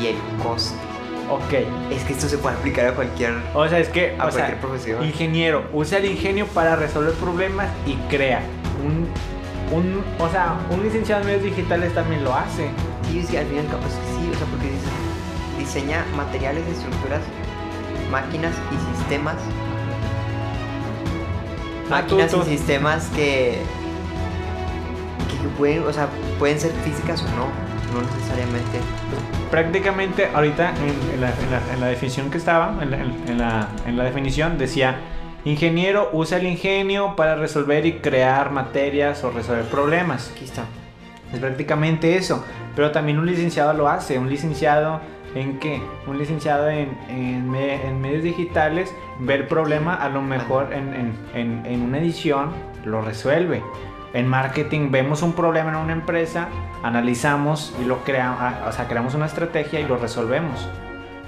[0.00, 0.74] y el coste.
[1.30, 1.52] Ok.
[1.90, 4.40] Es que esto se puede aplicar a cualquier, O sea, es que, a o sea,
[4.40, 5.04] cualquier profesión.
[5.04, 8.42] ingeniero usa el ingenio para resolver problemas y crea.
[8.84, 9.08] Un,
[9.74, 12.68] un, o sea, un licenciado en medios digitales también lo hace.
[13.08, 14.88] Sí, es que al es que sí, o sea, porque dice,
[15.72, 17.20] diseña materiales, estructuras,
[18.10, 19.36] máquinas y sistemas.
[21.90, 23.58] Ah, Máquinas y sistemas que,
[25.30, 26.08] que, pueden, o sea,
[26.38, 27.46] pueden ser físicas o no,
[27.94, 28.78] no necesariamente.
[29.50, 32.72] Prácticamente ahorita en, en la, en la- en la definición que estaba,
[33.38, 34.96] la- en la definición decía,
[35.44, 40.30] ingeniero usa el ingenio para resolver y crear materias o resolver problemas.
[40.34, 40.64] Aquí está.
[41.32, 42.44] Es prácticamente eso.
[42.76, 44.18] Pero también un licenciado lo hace.
[44.18, 45.00] Un licenciado
[45.34, 45.82] en qué?
[46.06, 50.92] Un licenciado en, en me- en medios digitales ve el problema, a lo mejor en,
[50.94, 52.50] en- en- en una edición
[52.84, 53.62] lo resuelve.
[54.14, 56.48] En marketing vemos un problema en una empresa,
[56.82, 60.68] analizamos y lo creamos, o sea, creamos una estrategia y lo resolvemos.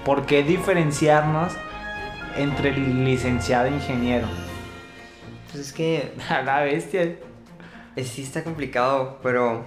[0.04, 1.56] ¿Por qué diferenciarnos
[2.36, 4.26] entre licenciado e ingeniero?
[5.50, 7.02] Pues es que A la bestia.
[7.96, 9.64] eh, sí está complicado, pero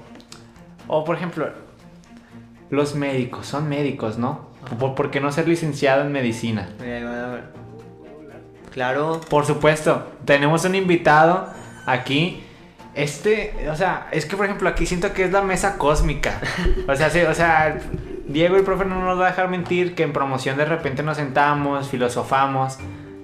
[0.88, 1.50] O por ejemplo,
[2.70, 4.48] los médicos, son médicos, ¿no?
[4.80, 6.70] ¿Por, por qué no ser licenciado en medicina?
[8.72, 11.48] Claro, Por supuesto, tenemos un invitado
[11.86, 12.44] aquí.
[12.94, 16.40] Este, o sea, es que por ejemplo aquí siento que es la mesa cósmica.
[16.88, 17.80] O sea, sí, o sea,
[18.28, 21.18] Diego el profe no nos va a dejar mentir que en promoción de repente nos
[21.18, 22.78] sentamos, filosofamos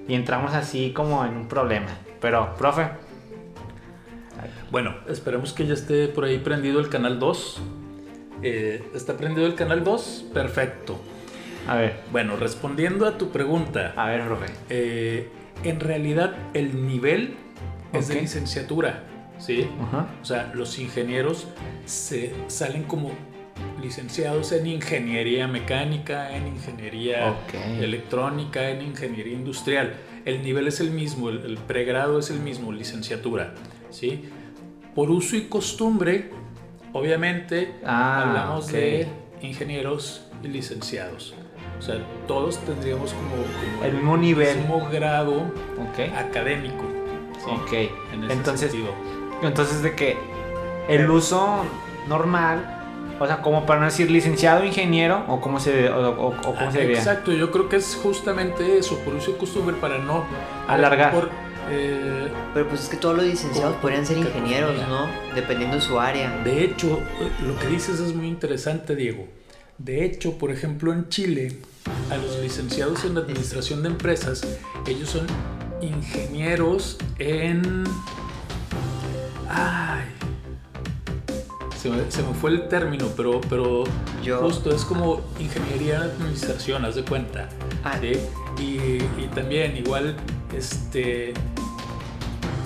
[0.08, 1.90] y entramos así como en un problema.
[2.20, 2.88] Pero, profe,
[4.70, 7.62] Bueno, esperemos que ya esté por ahí prendido el canal 2.
[8.42, 10.26] Eh, ¿Está prendido el canal 2?
[10.34, 11.00] Perfecto.
[11.66, 14.46] a ver, Bueno, respondiendo a tu pregunta, a ver, profe.
[14.68, 15.28] eh,
[15.62, 17.36] en realidad el nivel
[17.92, 19.04] es de licenciatura,
[19.38, 19.66] ¿sí?
[20.20, 21.46] O sea, los ingenieros
[21.86, 23.12] se salen como
[23.80, 27.34] licenciados en ingeniería mecánica, en ingeniería
[27.80, 29.94] electrónica, en ingeniería industrial.
[30.24, 33.54] El nivel es el mismo, el, el pregrado es el mismo, licenciatura,
[33.90, 34.24] ¿sí?
[34.94, 36.30] Por uso y costumbre,
[36.94, 39.06] obviamente, Ah, hablamos de
[39.42, 41.34] ingenieros y licenciados.
[41.78, 44.56] O sea, todos tendríamos como, como El mismo nivel.
[44.58, 45.42] mismo grado
[46.16, 46.84] académico.
[47.44, 47.50] ¿sí?
[47.50, 47.72] Ok.
[48.14, 48.92] En ese Entonces, sentido.
[49.42, 50.16] Entonces, de que
[50.88, 51.64] el uso
[52.08, 52.80] normal,
[53.18, 56.56] o sea, como para no decir licenciado ingeniero, o cómo se, o, o- o cómo
[56.58, 56.96] Ah, se diría.
[56.98, 60.24] Exacto, yo creo que es justamente eso, por uso y costumbre, para no
[60.68, 61.12] Alargar.
[61.12, 61.30] por,
[61.70, 64.76] eh, pero pues es que todos los licenciados podrían ser ingenieros.
[64.88, 65.06] ¿no?
[65.34, 66.38] Dependiendo de su área.
[66.44, 67.00] de hecho,
[67.46, 69.26] lo que dices es muy interesante, Diego.
[69.78, 71.58] De hecho, por ejemplo, en Chile,
[72.10, 74.42] a los licenciados en administración de empresas,
[74.86, 75.26] ellos son
[75.80, 77.84] ingenieros en.
[79.48, 80.02] Ay.
[81.80, 83.84] Se me, se me fue el término, pero, pero
[84.22, 87.48] Yo- justo es como ingeniería en administración, haz de cuenta.
[87.82, 87.98] Ah.
[88.00, 88.12] ¿sí?
[88.58, 90.16] Y, y también igual,
[90.56, 91.34] este,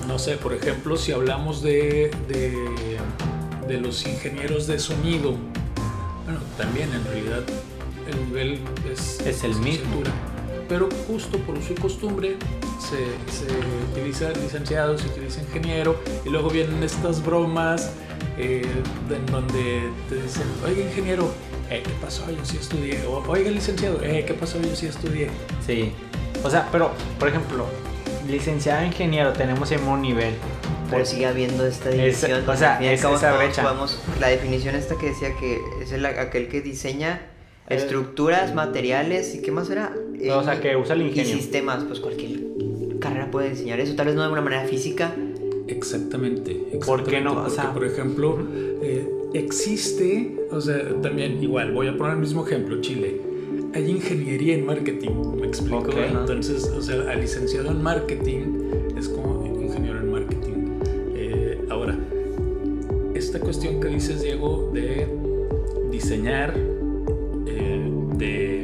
[0.07, 2.98] no sé, por ejemplo, si hablamos de, de,
[3.66, 5.37] de los ingenieros de sonido,
[6.24, 7.42] bueno, también en realidad
[8.09, 10.03] el nivel es, Es el mismo.
[10.68, 12.37] Pero justo por uso y costumbre
[12.79, 12.98] se,
[13.33, 13.46] se
[13.90, 17.92] utiliza licenciado, se utiliza ingeniero y luego vienen estas bromas
[18.37, 18.66] eh,
[19.11, 21.31] en donde te dicen, oiga ingeniero,
[21.70, 22.31] eh, ¿qué pasó?
[22.31, 23.05] Yo sí estudié.
[23.07, 24.61] O, oiga licenciado, eh, ¿qué pasó?
[24.61, 25.31] Yo sí estudié.
[25.66, 25.92] Sí.
[26.44, 27.66] O sea, pero, por ejemplo,
[28.29, 30.35] licenciado ingeniero tenemos el mismo nivel.
[30.90, 32.48] Pero sigue habiendo esta Es- división.
[32.48, 33.62] o sea, y es cabo, esa todos brecha.
[33.62, 37.20] podemos- la definición esta que decía que es el, aquel que diseña
[37.68, 39.92] Eh, estructuras, materiales y qué más era.
[40.33, 41.37] o sea, que usa el Y ingenio.
[41.37, 42.40] sistemas, pues cualquier
[43.01, 43.94] carrera puede diseñar eso.
[43.96, 45.12] Tal vez no de una manera física.
[45.66, 46.55] Exactamente.
[46.87, 47.33] ¿Por qué no?
[47.33, 48.38] O Porque, sea- por ejemplo,
[48.83, 53.20] eh, existe, o sea, también igual, voy a poner el mismo ejemplo, Chile.
[53.74, 55.90] Hay ingeniería en marketing, ¿me explico?
[55.92, 58.40] Entonces, o sea, al licenciado en marketing
[58.98, 60.54] es como ingeniero en marketing.
[61.14, 61.96] Eh, ahora,
[63.14, 65.07] esta cuestión que dices, Diego, de
[65.90, 66.54] diseñar,
[67.46, 68.62] eh, de...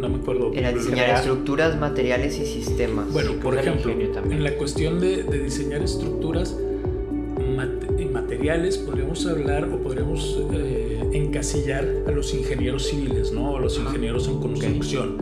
[0.00, 0.52] No me acuerdo.
[0.52, 1.18] Era diseñar crear.
[1.20, 3.10] estructuras, materiales y sistemas.
[3.12, 6.54] Bueno, Sí, por ejemplo, en la cuestión de, de diseñar estructuras
[7.56, 10.83] mate- y materiales, podríamos hablar o podríamos eh,
[11.14, 13.52] encasillar a los ingenieros civiles, ¿no?
[13.52, 15.16] O a los ingenieros en construcción.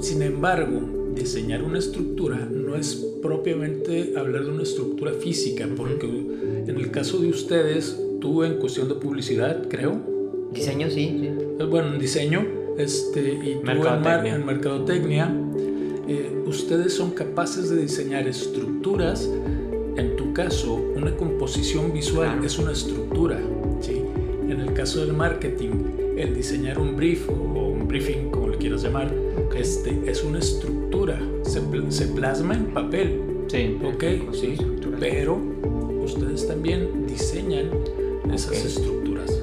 [0.00, 0.80] Sin embargo,
[1.14, 6.06] diseñar una estructura no es propiamente hablar de una estructura física, porque
[6.66, 10.00] en el caso de ustedes, tú en cuestión de publicidad, creo,
[10.52, 10.94] Diseño, sí.
[11.20, 11.28] sí.
[11.58, 12.46] eh, bueno, en diseño
[12.78, 15.34] este, y tú en, en mercadotecnia,
[16.08, 19.28] eh, ustedes son capaces de diseñar estructuras.
[19.96, 22.44] En tu caso, una composición visual Claro.
[22.46, 23.40] es una estructura.
[24.76, 25.70] Caso del marketing,
[26.16, 29.10] el diseñar un brief o un briefing, como le quieras llamar,
[29.56, 31.18] este, es una estructura.
[31.42, 31.60] Se,
[31.90, 33.20] se plasma en papel.
[33.48, 33.78] Sí.
[33.82, 34.56] Ok, sí,
[35.00, 35.38] pero
[36.04, 37.70] ustedes también diseñan
[38.32, 38.66] esas Ok.
[38.66, 39.42] estructuras.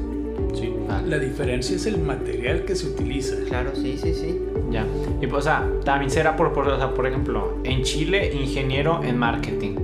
[0.53, 0.71] ¿sí?
[0.87, 1.07] Vale.
[1.07, 3.35] La diferencia es el material que se utiliza.
[3.47, 4.39] Claro, sí, sí, sí.
[4.69, 4.85] Ya.
[5.21, 9.01] Y pues, o sea, también será por, por, o sea, por ejemplo, en Chile, ingeniero
[9.03, 9.75] en marketing.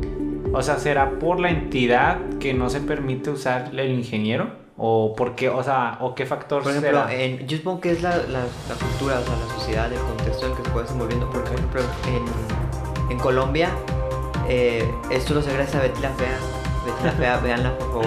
[0.51, 4.58] O sea, ¿será por la entidad que no se permite usar el ingeniero?
[4.81, 5.49] ¿O por qué?
[5.49, 7.13] O sea, ¿o qué factor Por ejemplo, será?
[7.13, 8.39] en, yo supongo que es la, la,
[8.69, 11.29] la cultura, o sea, la sociedad, el contexto en el que se puede desenvolviendo.
[11.29, 13.71] Porque, por ejemplo, en, en Colombia,
[14.47, 16.37] eh, esto lo sé gracias a Betty la Fea.
[16.85, 18.05] Betty la Fea, véanla por favor.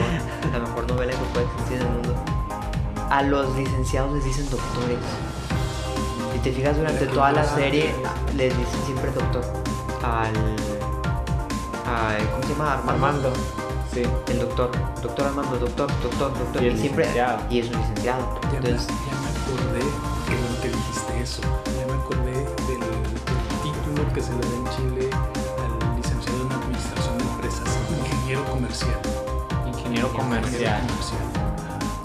[0.53, 2.15] La mejor novela que puede existir en el mundo.
[3.11, 4.99] A los licenciados les dicen doctores.
[6.33, 7.95] Si te fijas durante toda la serie,
[8.35, 9.45] les dicen siempre doctor.
[10.03, 10.33] Al.
[11.87, 12.81] a- ¿Cómo se llama?
[12.89, 13.31] Armando.
[13.93, 14.03] Sí.
[14.29, 14.71] El doctor.
[15.03, 16.63] Doctor Armando, doctor, doctor, doctor.
[16.63, 17.05] Y el siempre.
[17.05, 17.39] licenciado.
[17.51, 18.41] Y es un licenciado.
[18.45, 19.81] Ya, me, Entonces, ya me acordé
[20.27, 21.43] que lo que dijiste eso.
[21.79, 23.21] Ya me acordé del, del
[23.63, 27.69] título que se le da en Chile al licenciado en Administración de Empresas,
[28.01, 28.99] ingeniero comercial.
[29.67, 30.81] Ingeniero Ingeniero comercial.
[30.87, 31.21] comercial.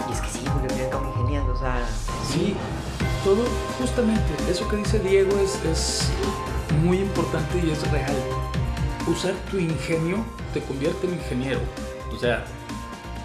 [0.08, 1.88] Y es que sí, y al cabo ingeniería, o sea.
[2.30, 2.54] Sí,
[3.24, 3.44] todo,
[3.80, 6.08] justamente, eso que dice Diego es, es
[6.84, 8.14] muy importante y es real.
[9.10, 11.60] Usar tu ingenio te convierte en ingeniero.
[12.14, 12.44] O sea,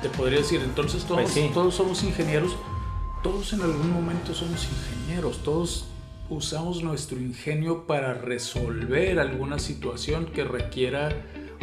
[0.01, 1.49] te podría decir, entonces todos, Pues sí.
[1.53, 2.55] todos somos ingenieros,
[3.21, 5.87] todos en algún momento somos ingenieros, todos
[6.29, 11.09] usamos nuestro ingenio para resolver alguna situación que requiera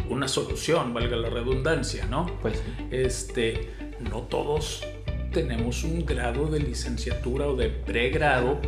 [0.09, 2.25] una solución, valga la redundancia, ¿no?
[2.41, 2.61] Pues
[2.91, 3.69] este,
[4.09, 4.83] no todos
[5.31, 8.59] tenemos un grado de licenciatura o de pregrado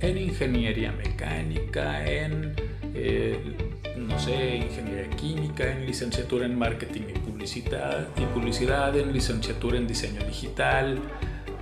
[0.00, 2.54] en ingeniería mecánica, en,
[2.94, 3.56] eh,
[3.96, 9.86] no sé, ingeniería química, en licenciatura en marketing y publicidad, y publicidad en licenciatura en
[9.86, 10.98] diseño digital,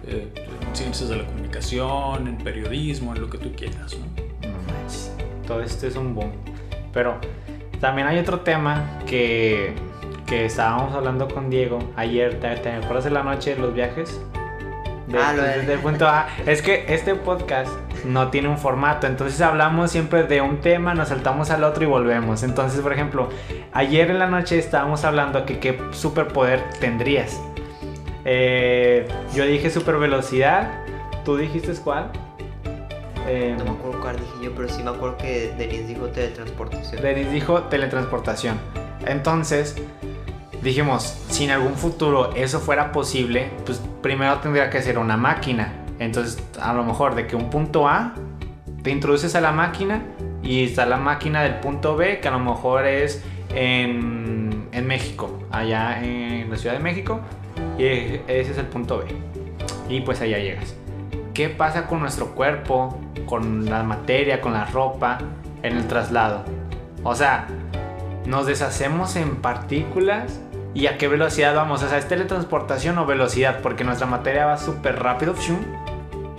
[0.06, 4.48] eh, en ciencias de la comunicación, en periodismo, en lo que tú quieras, ¿no?
[4.48, 5.12] No manches,
[5.46, 6.30] Todo esto es un boom.
[6.92, 7.18] Pero
[7.80, 9.72] también hay otro tema que,
[10.26, 12.40] que estábamos hablando con Diego ayer.
[12.40, 14.20] ¿Te, te acuerdas de la noche de los viajes?
[15.06, 16.28] De- Ah, lo de- del punto A.
[16.46, 17.70] Es que este podcast
[18.04, 19.06] no tiene un formato.
[19.06, 22.42] Entonces hablamos siempre de un tema, nos saltamos al otro y volvemos.
[22.42, 23.28] Entonces, por ejemplo,
[23.72, 27.40] ayer en la noche estábamos hablando que qué superpoder tendrías.
[28.24, 30.84] Eh, yo dije super velocidad.
[31.24, 32.10] ¿Tú dijiste cuál?
[33.26, 37.02] Eh, No me acuerdo cuál dije yo, pero sí me acuerdo que Denise dijo teletransportación.
[37.02, 38.58] Denis dijo teletransportación.
[39.06, 39.76] Entonces,
[40.62, 45.72] dijimos, si en algún futuro eso fuera posible, pues primero tendría que ser una máquina.
[45.98, 48.14] Entonces, a lo mejor de que un punto A
[48.82, 50.02] te introduces a la máquina
[50.42, 53.24] y está la máquina del punto B, que a lo mejor es
[53.54, 57.20] en, en México, allá en la Ciudad de México,
[57.76, 59.06] y ese es el punto B.
[59.88, 60.74] Y pues allá llegas.
[61.34, 65.18] ¿Qué pasa con nuestro cuerpo, con la materia, con la ropa
[65.62, 66.44] en el traslado?
[67.04, 67.46] O sea,
[68.26, 70.40] nos deshacemos en partículas
[70.74, 71.82] y a qué velocidad vamos.
[71.82, 73.60] O sea, ¿es teletransportación o velocidad?
[73.62, 75.34] Porque nuestra materia va súper rápido.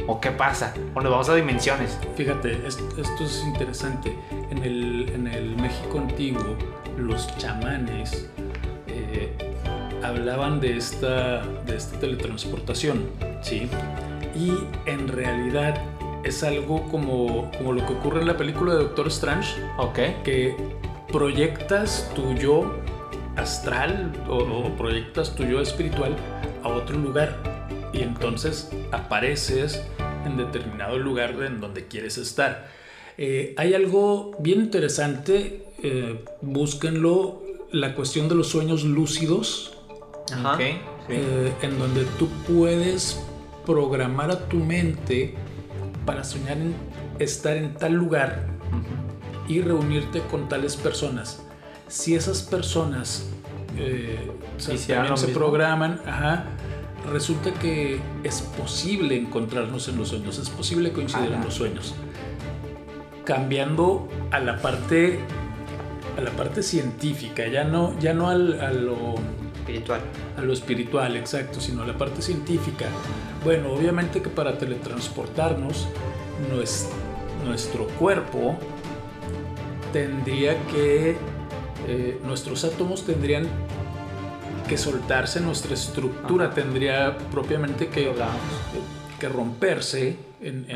[0.07, 0.73] ¿O qué pasa?
[0.95, 1.97] O nos vamos a dimensiones.
[2.15, 4.17] Fíjate, es- esto es interesante.
[4.49, 6.55] En el, en el México antiguo,
[6.97, 8.27] los chamanes
[8.87, 9.31] eh,
[10.03, 13.03] hablaban de esta, de esta teletransportación,
[13.41, 13.69] ¿sí?
[14.35, 14.53] Y
[14.87, 15.75] en realidad
[16.23, 19.99] es algo como, como lo que ocurre en la película de Doctor Strange, Ok.
[20.23, 20.55] que
[21.11, 22.73] proyectas tu yo
[23.39, 26.15] astral o, o proyectas tu yo espiritual
[26.63, 27.35] a otro lugar
[27.93, 29.83] y entonces apareces
[30.25, 32.67] en determinado lugar en donde quieres estar.
[33.17, 39.77] Eh, hay algo bien interesante, eh, búsquenlo, la cuestión de los sueños lúcidos,
[40.31, 40.53] Ajá.
[40.53, 40.59] Ok.
[40.59, 41.13] Sí.
[41.15, 43.19] eh, en donde tú puedes
[43.65, 45.35] programar a tu mente
[46.05, 46.73] para soñar en
[47.19, 48.47] estar en tal lugar
[49.47, 51.43] y reunirte con tales personas.
[51.89, 53.27] Si esas personas
[53.77, 55.39] eh, o sea, Hicieran también se mismo.
[55.41, 56.45] programan, ajá,
[57.11, 61.93] resulta que es posible encontrarnos en los sueños, es posible coincidir en los sueños.
[63.25, 65.19] Cambiando a la parte
[66.17, 69.15] a la parte científica, ya no, ya no al- a lo
[69.59, 70.01] Espiritual.
[70.37, 72.87] a lo espiritual, exacto, sino a la parte científica.
[73.45, 75.87] Bueno, obviamente que para teletransportarnos,
[76.51, 76.87] nues-
[77.45, 78.57] nuestro cuerpo
[79.93, 81.15] tendría que,
[81.91, 83.47] eh, nuestros átomos tendrían
[84.67, 86.53] que soltarse, nuestra estructura Ajá.
[86.53, 88.13] tendría propiamente que,
[89.19, 90.67] que romperse en,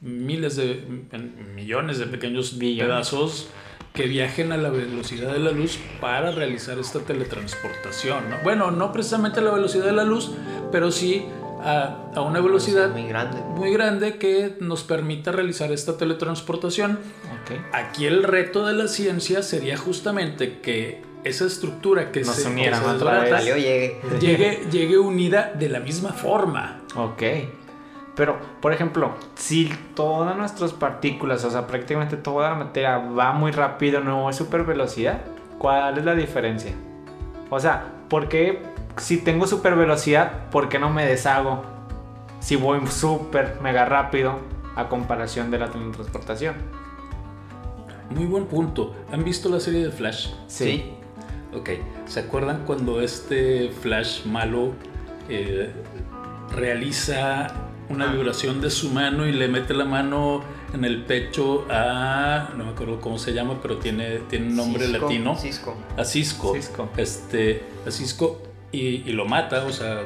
[0.00, 2.86] miles de, en millones de pequeños Billones.
[2.86, 3.48] pedazos
[3.92, 8.30] que viajen a la velocidad de la luz para realizar esta teletransportación.
[8.30, 8.36] ¿no?
[8.44, 10.30] Bueno, no precisamente a la velocidad de la luz,
[10.70, 11.24] pero sí
[11.64, 13.40] a, a una velocidad Muy grande.
[13.40, 16.98] muy grande que nos permita realizar esta teletransportación.
[17.42, 17.58] Ok.
[17.72, 22.48] Aquí el reto de la ciencia sería justamente que esa estructura que Nos se, que
[22.50, 23.30] uniera se desbarata vez.
[23.30, 24.00] Salió, llegue.
[24.20, 26.82] llegue, llegue unida de la misma forma.
[26.96, 27.22] Ok.
[28.14, 33.50] Pero, por ejemplo, si todas nuestras partículas, o sea, prácticamente toda la materia va muy
[33.50, 35.22] rápido, no es super velocidad,
[35.58, 36.72] ¿cuál es la diferencia?
[37.50, 38.62] O sea, ¿por qué
[38.96, 41.64] si tengo super velocidad, por qué no me deshago?
[42.40, 44.38] Si voy súper mega rápido
[44.76, 46.54] a comparación de la teletransportación.
[48.10, 48.94] Muy buen punto.
[49.12, 50.28] ¿Han visto la serie de Flash?
[50.46, 50.92] Sí.
[51.54, 51.70] Ok.
[52.06, 54.72] ¿Se acuerdan cuando este Flash malo
[55.28, 55.72] eh,
[56.54, 57.48] realiza
[57.88, 58.12] una Ah.
[58.12, 60.42] vibración de su mano y le mete la mano
[60.72, 62.50] en el pecho a.
[62.56, 65.36] No me acuerdo cómo se llama, pero tiene, tiene un nombre Cisco, latino.
[65.36, 65.76] Cisco.
[65.96, 66.54] A Cisco.
[66.54, 66.88] Cisco.
[66.96, 68.42] Este, a Cisco
[68.74, 70.02] y, y lo mata, o sea,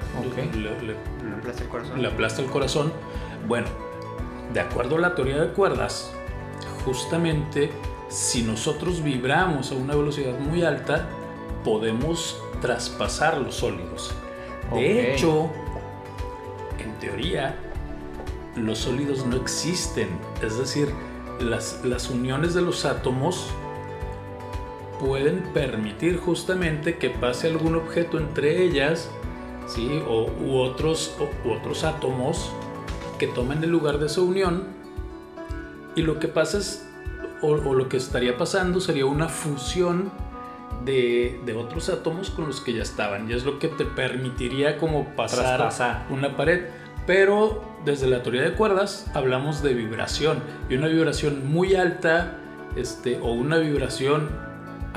[0.55, 0.97] le-
[1.35, 2.03] aplasta el corazón.
[2.03, 2.93] le aplasta el corazón.
[3.47, 3.67] Bueno,
[4.53, 6.13] de acuerdo a la teoría de cuerdas,
[6.85, 7.71] justamente
[8.09, 11.09] si nosotros vibramos a una velocidad muy alta,
[11.65, 14.13] podemos traspasar los sólidos.
[14.73, 15.51] De hecho,
[16.79, 17.57] en teoría,
[18.57, 20.09] los sólidos no existen.
[20.43, 20.89] Es decir,
[21.41, 23.47] las, las uniones de los átomos
[24.99, 29.11] pueden permitir justamente que pase algún objeto entre ellas,
[29.67, 30.03] ¿sí?
[30.09, 32.51] O, u, otros, o- u otros átomos
[33.19, 34.65] que tomen el lugar de esa unión.
[35.95, 36.87] Y lo que pasa es,
[37.43, 40.11] o, o lo que estaría pasando sería una fusión
[40.85, 43.29] de, de otros átomos con los que ya estaban.
[43.31, 46.07] Y es lo que te permitiría como pasar Traspasar.
[46.11, 46.67] una pared.
[47.07, 50.43] Pero desde la teoría de cuerdas hablamos de vibración.
[50.69, 52.37] Y una vibración muy alta
[52.77, 54.29] este, o una vibración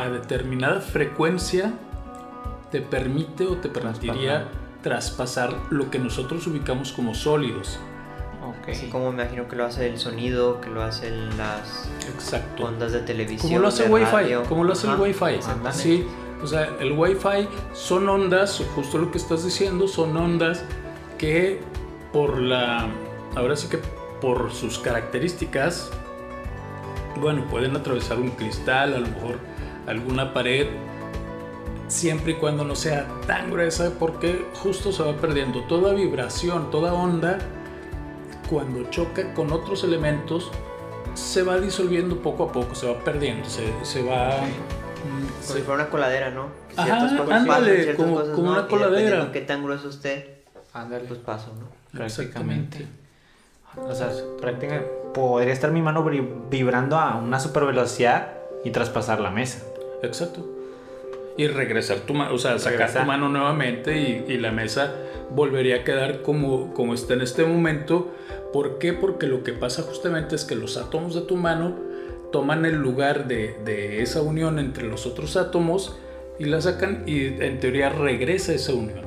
[0.02, 1.74] a determinada frecuencia
[2.72, 4.48] te permite o te permitiría
[4.82, 7.80] traspasar lo que nosotros ubicamos como sólidos.
[8.44, 8.70] Ok.
[8.70, 12.66] Así como me imagino que lo hace el sonido, que lo hacen las Exacto.
[12.66, 13.50] ondas de televisión.
[13.50, 14.96] Como lo hace el Wi-Fi, como lo hace Ajá.
[14.96, 15.40] el Wi-Fi.
[15.72, 16.08] Sí,
[16.42, 20.64] o sea, el Wi-Fi son ondas, justo lo que estás diciendo, son ondas
[21.20, 21.62] que
[22.12, 22.88] por la,
[23.36, 23.80] ahora sí que
[24.22, 25.92] por sus características,
[27.20, 29.51] bueno, pueden atravesar un cristal, a lo mejor
[29.88, 30.68] alguna pared,
[31.88, 36.94] siempre y cuando no sea tan gruesa, porque justo se va perdiendo toda vibración, toda
[36.94, 37.40] onda,
[38.50, 40.52] cuando choca con otros elementos,
[41.14, 44.30] se va disolviendo poco a poco, se va perdiendo, se, se va...
[44.30, 46.48] mm, Como se- si fuera una coladera, ¿no?
[46.78, 49.32] Ajá, cosas ándale, pasan, como- cosas como no, una coladera.
[49.34, 51.06] qué tan grueso esté, Ándale.
[51.06, 51.68] pues paso, ¿no?
[51.98, 52.88] Prácticamente.
[53.78, 54.10] O sea,
[54.40, 56.06] prácticamente podría estar mi mano
[56.50, 59.64] vibrando a una super velocidad y traspasar la mesa.
[60.04, 60.46] Exacto.
[61.38, 63.02] Y regresar tu mano, o sea, sacar Regresar.
[63.04, 64.94] tu mano nuevamente y, y la mesa
[65.30, 68.14] volvería a quedar como, como está en este momento.
[68.52, 68.92] ¿Por qué?
[68.94, 71.76] Porque lo que pasa justamente es que los átomos de tu mano
[72.34, 75.98] toman el lugar de, de esa unión entre los otros átomos
[76.38, 79.02] y la sacan y en teoría regresa esa unión.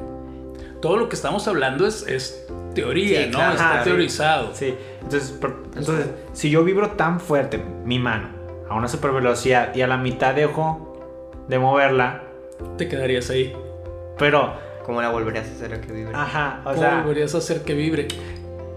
[0.81, 3.39] Todo lo que estamos hablando es, es teoría, Sí, ¿no?
[3.39, 3.53] claro.
[3.55, 3.91] Está sí.
[3.91, 4.51] teorizado.
[4.55, 5.35] Sí, entonces,
[5.77, 8.29] entonces, si yo vibro tan fuerte mi mano
[8.69, 10.93] a una super velocidad y a la mitad dejo
[11.49, 12.23] de moverla,
[12.79, 13.55] Te quedarías ahí.
[14.19, 14.55] Pero,
[14.85, 16.13] ¿Cómo la volverías a hacer que vibre?
[16.15, 18.09] ajá, o ¿Cómo sea, volverías a hacer que vibre?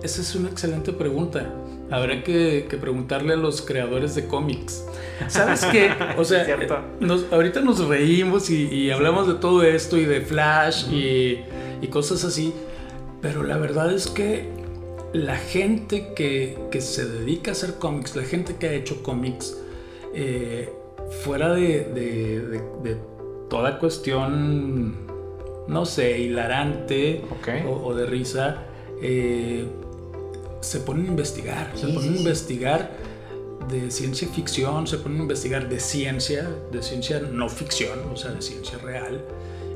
[0.04, 1.46] Esa es una excelente pregunta.
[1.90, 4.84] Habrá que, que preguntarle a los creadores de cómics.
[5.28, 5.90] ¿Sabes qué?
[6.18, 6.80] O sea, Cierto.
[7.00, 11.40] nos- ahorita nos reímos y, y hablamos de todo esto y de Flash y,
[11.82, 12.54] y cosas así,
[13.22, 14.50] pero la verdad es que
[15.14, 19.58] la gente que, que se dedica a hacer cómics, la gente que ha hecho cómics,
[20.20, 20.74] eh,
[21.24, 22.98] fuera de, de- de- de
[23.50, 24.96] toda cuestión,
[25.68, 27.48] no sé, hilarante Ok.
[27.68, 28.64] o, o de risa,
[29.02, 29.66] eh,
[30.62, 32.18] se ponen a investigar, se Sí, ponen sí, a sí.
[32.20, 32.92] investigar
[33.70, 38.32] de ciencia ficción, se ponen a investigar de ciencia, de ciencia no ficción, o sea,
[38.32, 39.22] de ciencia real.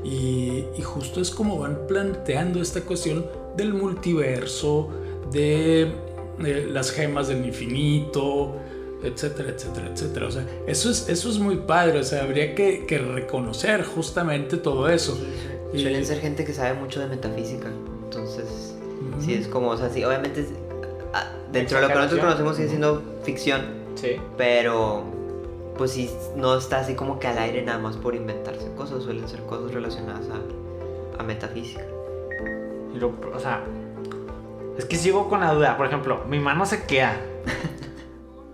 [0.04, 3.24] Y, y justo es como van planteando esta cuestión
[3.56, 4.88] del multiverso,
[5.30, 5.82] de
[6.44, 8.56] eh, las gemas del infinito,
[9.02, 10.26] etcétera, etcétera, etcétera.
[10.26, 14.56] O sea, eso es, eso es muy padre, o sea, habría que, que reconocer justamente
[14.56, 15.14] todo eso.
[15.16, 17.68] Sí, Y- Suelen ser gente que sabe mucho de metafísica.
[18.04, 18.74] Entonces,
[19.12, 19.22] Ujú.
[19.22, 20.48] sí, es como, o sea, sí, obviamente, es-
[21.14, 23.62] ah, dentro de lo que nosotros conocemos sigue siendo ficción,
[23.94, 24.16] sí.
[24.36, 25.04] pero
[25.78, 29.26] pues sí, no está así como que al aire nada más por inventarse cosas, suelen
[29.28, 31.82] ser cosas relacionadas a, a metafísica.
[32.94, 33.64] Lo- o sea,
[34.76, 35.76] es que sigo con la duda.
[35.78, 37.16] Por ejemplo, mi mano se queda.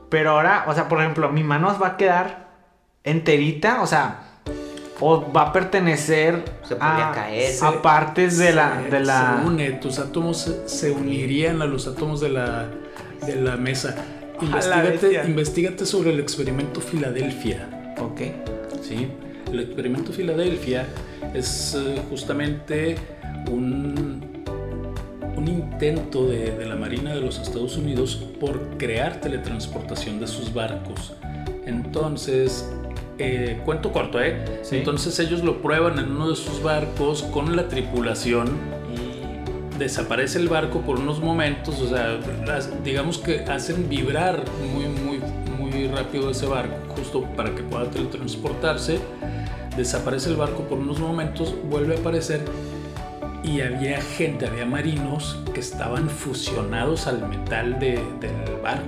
[0.08, 2.48] Pero ahora, o sea, por ejemplo, mi mano va a quedar
[3.04, 4.20] enterita, o sea,
[5.00, 7.54] o va a pertenecer Se podría a, caer.
[7.62, 9.40] a partes de la, se, de la.
[9.40, 12.66] se une, tus átomos se, se unirían a los átomos de la,
[13.24, 13.94] de la mesa.
[14.40, 15.24] Investígate, bestia.
[15.24, 17.94] investígate sobre el experimento Filadelfia.
[17.98, 18.20] Ok.
[18.82, 19.08] ¿sí?
[19.50, 20.86] El experimento Filadelfia
[21.34, 22.96] es eh, justamente
[23.50, 24.37] un,
[25.48, 30.52] un intento de, de la Marina de los Estados Unidos por crear teletransportación de sus
[30.52, 31.12] barcos.
[31.66, 32.68] Entonces,
[33.18, 34.44] eh, cuento corto, ¿eh?
[34.62, 34.76] Sí.
[34.76, 38.56] Entonces ellos lo prueban en uno de sus barcos con la tripulación
[38.94, 42.18] y desaparece el barco por unos momentos, o sea,
[42.84, 45.20] digamos que hacen vibrar muy, muy,
[45.58, 48.98] muy rápido ese barco, justo para que pueda teletransportarse.
[49.76, 52.40] Desaparece el barco por unos momentos, vuelve a aparecer
[53.48, 58.84] y había gente, había marinos que estaban fusionados al metal de- del barco.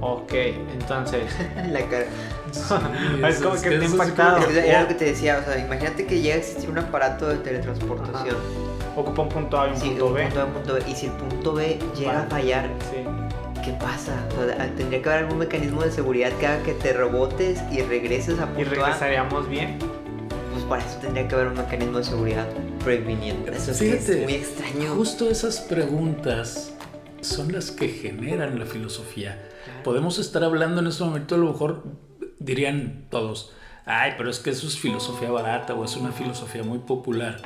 [0.00, 0.32] Ok,
[0.72, 1.24] entonces.
[1.70, 2.06] La cara.
[3.28, 4.38] es como que te impactado.
[4.48, 7.28] Es- Era lo que te decía, o sea, imagínate que llega a existir un aparato
[7.28, 8.36] de teletransportación.
[8.96, 10.22] Ocupa un punto A y un Sí, punto un B.
[10.24, 10.82] punto A, un punto B.
[10.86, 12.98] Y si el punto B llega a fallar, Sí.
[13.64, 14.12] ¿qué pasa?
[14.38, 17.80] O sea, tendría que haber algún mecanismo de seguridad que haga que te rebotes y
[17.80, 18.74] regreses a Y punto A.
[18.74, 19.78] regresaríamos bien.
[20.52, 22.46] Pues para eso tendría que haber un mecanismo de seguridad
[22.84, 23.52] previniendo.
[23.52, 24.94] Eso es, que Fíjate, es muy extraño.
[24.94, 26.72] Justo esas preguntas
[27.20, 29.48] son las que generan la filosofía.
[29.84, 31.84] Podemos estar hablando en este momento, a lo mejor
[32.38, 33.52] dirían todos,
[33.84, 37.40] ay, pero es que eso es filosofía barata o es una filosofía muy popular.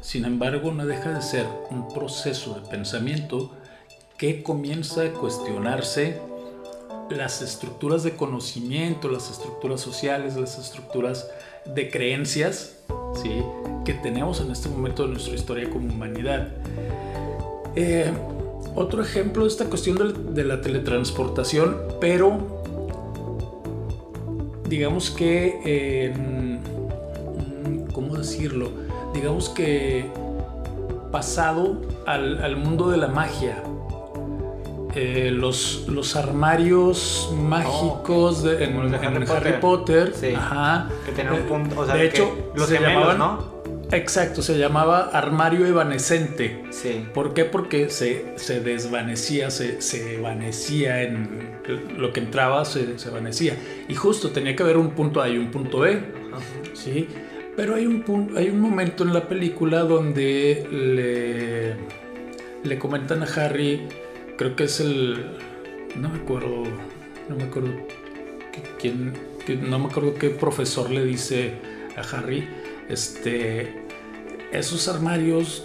[0.00, 3.56] Sin embargo, no deja de ser un proceso de pensamiento
[4.18, 6.20] que comienza a cuestionarse
[7.10, 11.28] las estructuras de conocimiento, las estructuras sociales, las estructuras
[11.66, 12.84] de creencias
[13.22, 13.42] ¿sí?
[13.84, 16.48] que tenemos en este momento de nuestra historia como humanidad.
[17.76, 18.10] Eh,
[18.74, 22.62] otro ejemplo de esta cuestión de, la teletransportación, pero
[24.68, 28.70] digamos que, mm, ¿cómo decirlo?
[29.12, 30.06] Digamos que
[31.12, 33.62] pasado al mundo de la magia.
[34.96, 40.12] Eh, los, los armarios mágicos de, en, como los de en Harry Harry, Potter.
[40.14, 40.28] Sí.
[40.34, 41.80] ajá, Que tenían un Eh, punto.
[41.80, 43.54] O sea, de hecho, los se gemelos, llamaban- ¿no?
[43.92, 46.64] Exacto, se llamaba armario evanescente.
[46.70, 47.06] Sí.
[47.12, 47.44] ¿Por qué?
[47.44, 51.58] Porque se, se desvanecía, se, se evanecía en
[51.98, 53.56] lo que entraba, se, se evanecía.
[53.88, 56.00] Y justo tenía que haber un punto A y un punto B,
[56.72, 57.08] ¿sí?
[57.56, 63.26] Pero hay un, pun- hay un momento en la película donde le, le comentan a
[63.26, 63.86] Harry,
[64.36, 65.26] creo que es el...
[65.96, 66.64] No me acuerdo,
[67.28, 67.70] no me acuerdo
[68.52, 69.12] que- quién,
[69.46, 71.54] que- no me acuerdo qué profesor le dice
[71.96, 72.48] a Harry,
[72.88, 73.82] este,
[74.52, 75.64] esos armarios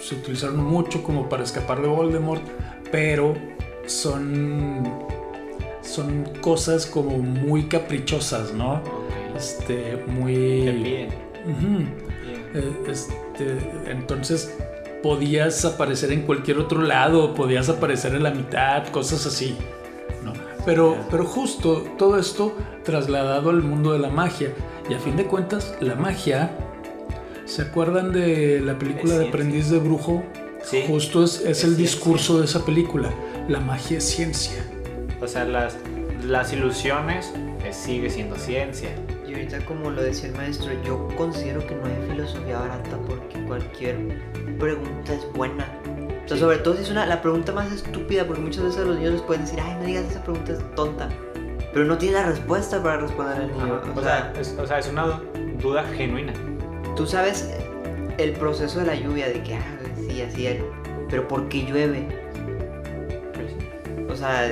[0.00, 2.42] se utilizaron mucho como para escapar de Voldemort,
[2.92, 3.34] pero
[3.86, 5.04] son
[5.82, 8.82] son cosas como muy caprichosas, ¿no?
[9.36, 10.34] Este, muy.
[10.34, 11.08] Bien.
[12.54, 14.56] Eh, este, entonces
[15.04, 19.54] podías aparecer en cualquier otro lado, podías aparecer en la mitad, cosas así.
[20.24, 20.32] ¿no?
[20.64, 24.54] Pero, pero justo todo esto trasladado al mundo de la magia.
[24.88, 26.56] Y a fin de cuentas, la magia,
[27.44, 29.28] ¿se acuerdan de la película de.
[29.28, 30.22] Aprendiz de Brujo?
[30.62, 30.84] Sí.
[30.86, 31.76] Justo es, es Es el ciencia.
[31.76, 33.10] discurso de esa película.
[33.46, 34.64] La magia es ciencia.
[35.20, 35.76] O sea, las,
[36.24, 37.30] las ilusiones
[37.62, 38.88] eh, sigue siendo ciencia.
[39.44, 43.98] Ahorita como lo decía el maestro, yo considero que no hay filosofía barata porque cualquier
[44.58, 45.68] pregunta es buena.
[46.24, 48.96] O sea, sobre todo si es una, la pregunta más estúpida, porque muchas veces los
[48.96, 51.10] niños les pueden decir, ay, no digas esa pregunta es tonta.
[51.74, 53.82] Pero no tiene la respuesta para responder al niño.
[53.94, 55.20] O sea, es, o sea, es una
[55.60, 56.32] duda genuina.
[56.96, 57.50] Tú sabes
[58.16, 59.78] el proceso de la lluvia, de que, ah,
[60.08, 60.62] sí, así es.
[61.10, 62.08] Pero ¿por qué llueve?
[64.08, 64.50] O sea,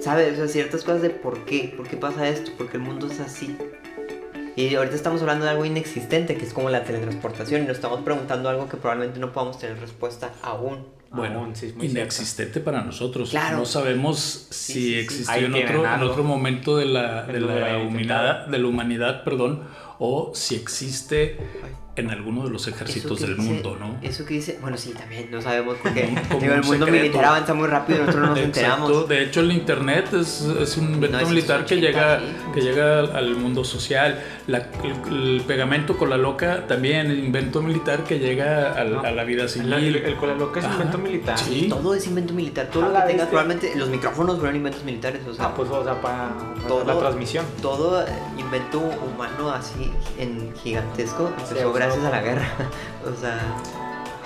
[0.00, 0.34] ¿sabes?
[0.34, 3.20] O sea, ciertas cosas de por qué, por qué pasa esto, porque el mundo es
[3.20, 3.56] así.
[4.56, 8.00] Y ahorita estamos hablando de algo inexistente, que es como la teletransportación, y nos estamos
[8.02, 10.86] preguntando algo que probablemente no podamos tener respuesta aún.
[11.10, 13.30] Bueno, Aún, sí, es muy inexistente para nosotros.
[13.30, 13.58] Claro.
[13.58, 17.78] No sabemos Sí, si sí, existió en otro, en otro momento de la, de la
[17.78, 19.62] humanidad, de la humanidad, perdón,
[20.00, 21.38] o si existe
[21.96, 23.96] en alguno de los ejércitos del dice- mundo, ¿no?
[24.02, 26.02] Eso que dice, bueno, sí, también, no sabemos porque
[26.40, 26.90] digo, el un mundo secreto.
[26.92, 28.60] militar avanza muy rápido y nosotros no nos Exacto.
[28.60, 29.08] enteramos.
[29.08, 32.24] De hecho, el internet es, es un invento No, militar que 80, llega, sí.
[32.54, 34.20] que llega al- mundo social.
[34.46, 34.68] La-
[35.08, 39.00] el, el pegamento con la loca también, el invento militar que llega No.
[39.00, 39.72] a la vida El, civil.
[39.72, 40.74] el, el cola loca es Ajá.
[40.76, 41.38] invento militar.
[41.38, 41.66] Sí.
[41.68, 44.82] Todo es invento militar, todo A lo la que tengas, probablemente los micrófonos fueron inventos
[44.84, 46.30] militares, o sea, Ah, pues, o sea, para,
[46.66, 47.44] Todo- la transmisión.
[47.62, 48.04] todo
[48.38, 52.46] invento humano así en gigantesco o sea, gracias a la guerra.
[53.06, 53.38] o sea,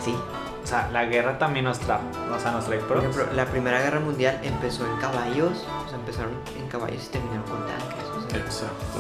[0.04, 0.14] sí.
[0.62, 1.98] O sea, la guerra también nos trae,
[2.36, 3.04] o sea, nos trae Por pros.
[3.04, 7.42] ejemplo, la Primera Guerra Mundial empezó en caballos, o sea, empezaron en caballos y terminaron
[7.44, 8.04] con tanques.
[8.26, 8.98] O sea, Exacto.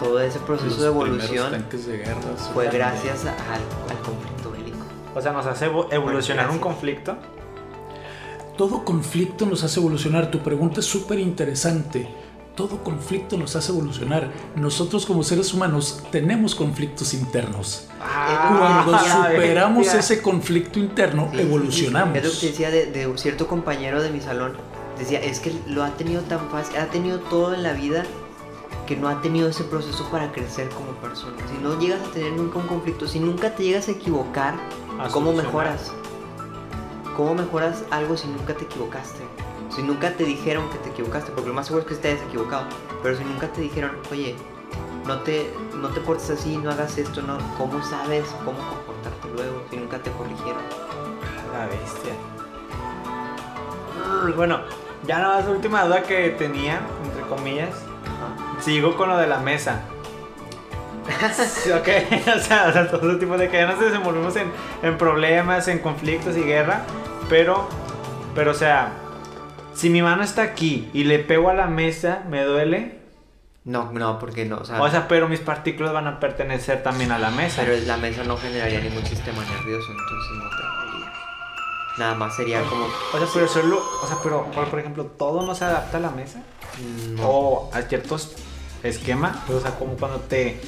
[0.00, 2.20] todo ese proceso Los de evolución tanques de guerra
[2.52, 4.78] fue gracias a- al, al conflicto bélico.
[5.14, 7.16] O sea, nos hace evo- evolucionar un conflicto.
[8.58, 10.30] Todo conflicto nos hace evolucionar.
[10.30, 12.08] Tu pregunta es súper interesante.
[12.56, 14.30] Todo conflicto nos hace evolucionar.
[14.56, 17.84] Nosotros como seres humanos tenemos conflictos internos.
[17.98, 22.16] Cuando Ah, la superamos ese conflicto interno, Sí, sí, sí, evolucionamos.
[22.16, 24.54] Es lo que decía de, de un cierto compañero de mi salón.
[24.98, 28.04] Decía, es que lo ha tenido tan fácil, ha tenido todo en la vida
[28.86, 31.36] que no ha tenido ese proceso para crecer como persona.
[31.54, 34.54] Si no llegas a tener nunca un conflicto, si nunca te llegas a equivocar,
[34.98, 35.44] A ¿cómo solucionar.
[35.44, 35.92] mejoras?
[37.16, 39.20] ¿Cómo mejoras algo si nunca te equivocaste?
[39.76, 42.64] Si nunca te dijeron que te equivocaste, porque lo más seguro es que estés equivocado,
[43.02, 44.34] pero si nunca te dijeron, oye,
[45.06, 49.62] no te, no te portes así, no hagas esto, no, ¿cómo sabes cómo comportarte luego
[49.68, 50.62] si nunca te corrigieron?
[51.52, 52.14] La bestia.
[54.34, 54.60] Bueno,
[55.06, 57.76] ya nada más última duda que tenía, entre comillas.
[58.60, 59.82] Sigo con lo de la mesa.
[61.06, 61.88] Ok,
[62.34, 64.50] o sea, o sea, todo ese tipo de que ya nos desenvolvemos en,
[64.82, 66.80] en problemas, en conflictos y guerra,
[67.28, 67.68] pero,
[68.34, 68.90] pero, o sea,
[69.76, 73.00] si mi mano está aquí y le pego a la mesa, ¿me duele?
[73.64, 77.10] No, no, porque no, o sea, O sea, pero mis partículas van a pertenecer también
[77.12, 77.62] a la mesa.
[77.64, 80.66] pero la mesa no generaría ningún sistema nervioso, entonces no te.
[81.98, 82.84] Nada más sería como...
[82.84, 86.00] O sea, pero solo, o sea, pero, por, por ejemplo, todo no se adapta a
[86.00, 86.42] la mesa.
[87.14, 87.26] No.
[87.26, 88.36] o a ciertos
[88.82, 90.60] esquemas, pues, o sea, como cuando te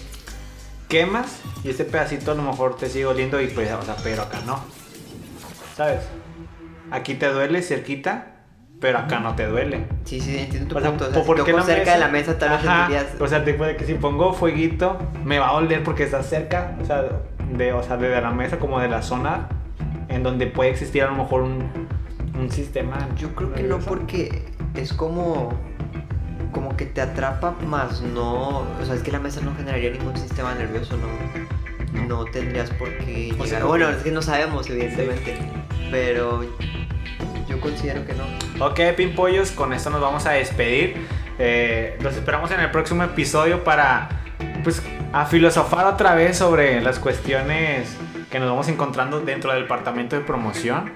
[0.89, 4.23] quemas y este pedacito a lo mejor te sigue oliendo y pues, o sea, pero
[4.23, 4.59] acá no.
[5.77, 6.01] ¿Sabes?
[6.91, 8.38] Aquí te duele cerquita,
[8.81, 9.87] pero acá no te duele.
[10.05, 11.07] Sí, sí, entiendo tu O sea, punto.
[11.09, 11.93] O sea, ¿por si toco cerca mesa?
[11.95, 13.07] de la mesa tal vez sentirías...
[13.21, 16.77] O sea, tipo de que si pongo fueguito, me va a oler porque está cerca,
[16.81, 17.05] o sea,
[17.53, 19.49] de, o sea, de la mesa, como de la zona
[20.09, 21.89] en donde puede existir a lo mejor un,
[22.39, 22.97] un sistema.
[23.17, 25.53] Yo creo que no porque es como...
[26.53, 28.61] Como que te atrapa más, no...
[28.81, 31.09] O sea, es que la mesa no generaría ningún sistema nervioso, no...
[32.07, 33.63] No tendrías por qué O sea, llegar...
[33.63, 35.37] no- Bueno, es que no sabemos, evidentemente.
[35.91, 36.41] Pero
[37.49, 38.25] yo considero que no.
[38.65, 40.97] Ok, Pimpollos, con esto nos vamos a despedir.
[41.39, 44.09] Eh, los esperamos en el próximo episodio para
[44.65, 44.83] pues,
[45.13, 47.97] a filosofar otra vez sobre las cuestiones
[48.31, 50.93] que nos vamos encontrando dentro del departamento de promoción.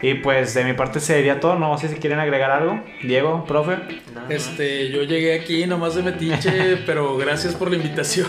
[0.00, 1.56] Y pues de mi parte sería todo.
[1.56, 2.82] No sé si quieren agregar algo.
[3.02, 3.76] Diego, profe.
[4.12, 4.30] Nada más.
[4.30, 8.26] Este, yo llegué aquí nomás de metiche, pero gracias por la invitación.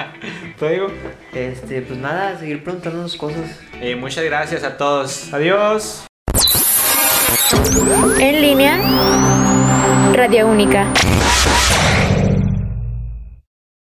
[0.58, 0.88] ¿Tú, Diego?
[1.32, 3.58] Este, pues nada, seguir preguntándonos cosas.
[3.80, 5.32] Y muchas gracias a todos.
[5.32, 6.06] Adiós.
[8.20, 8.80] En línea,
[10.14, 10.86] Radio Única.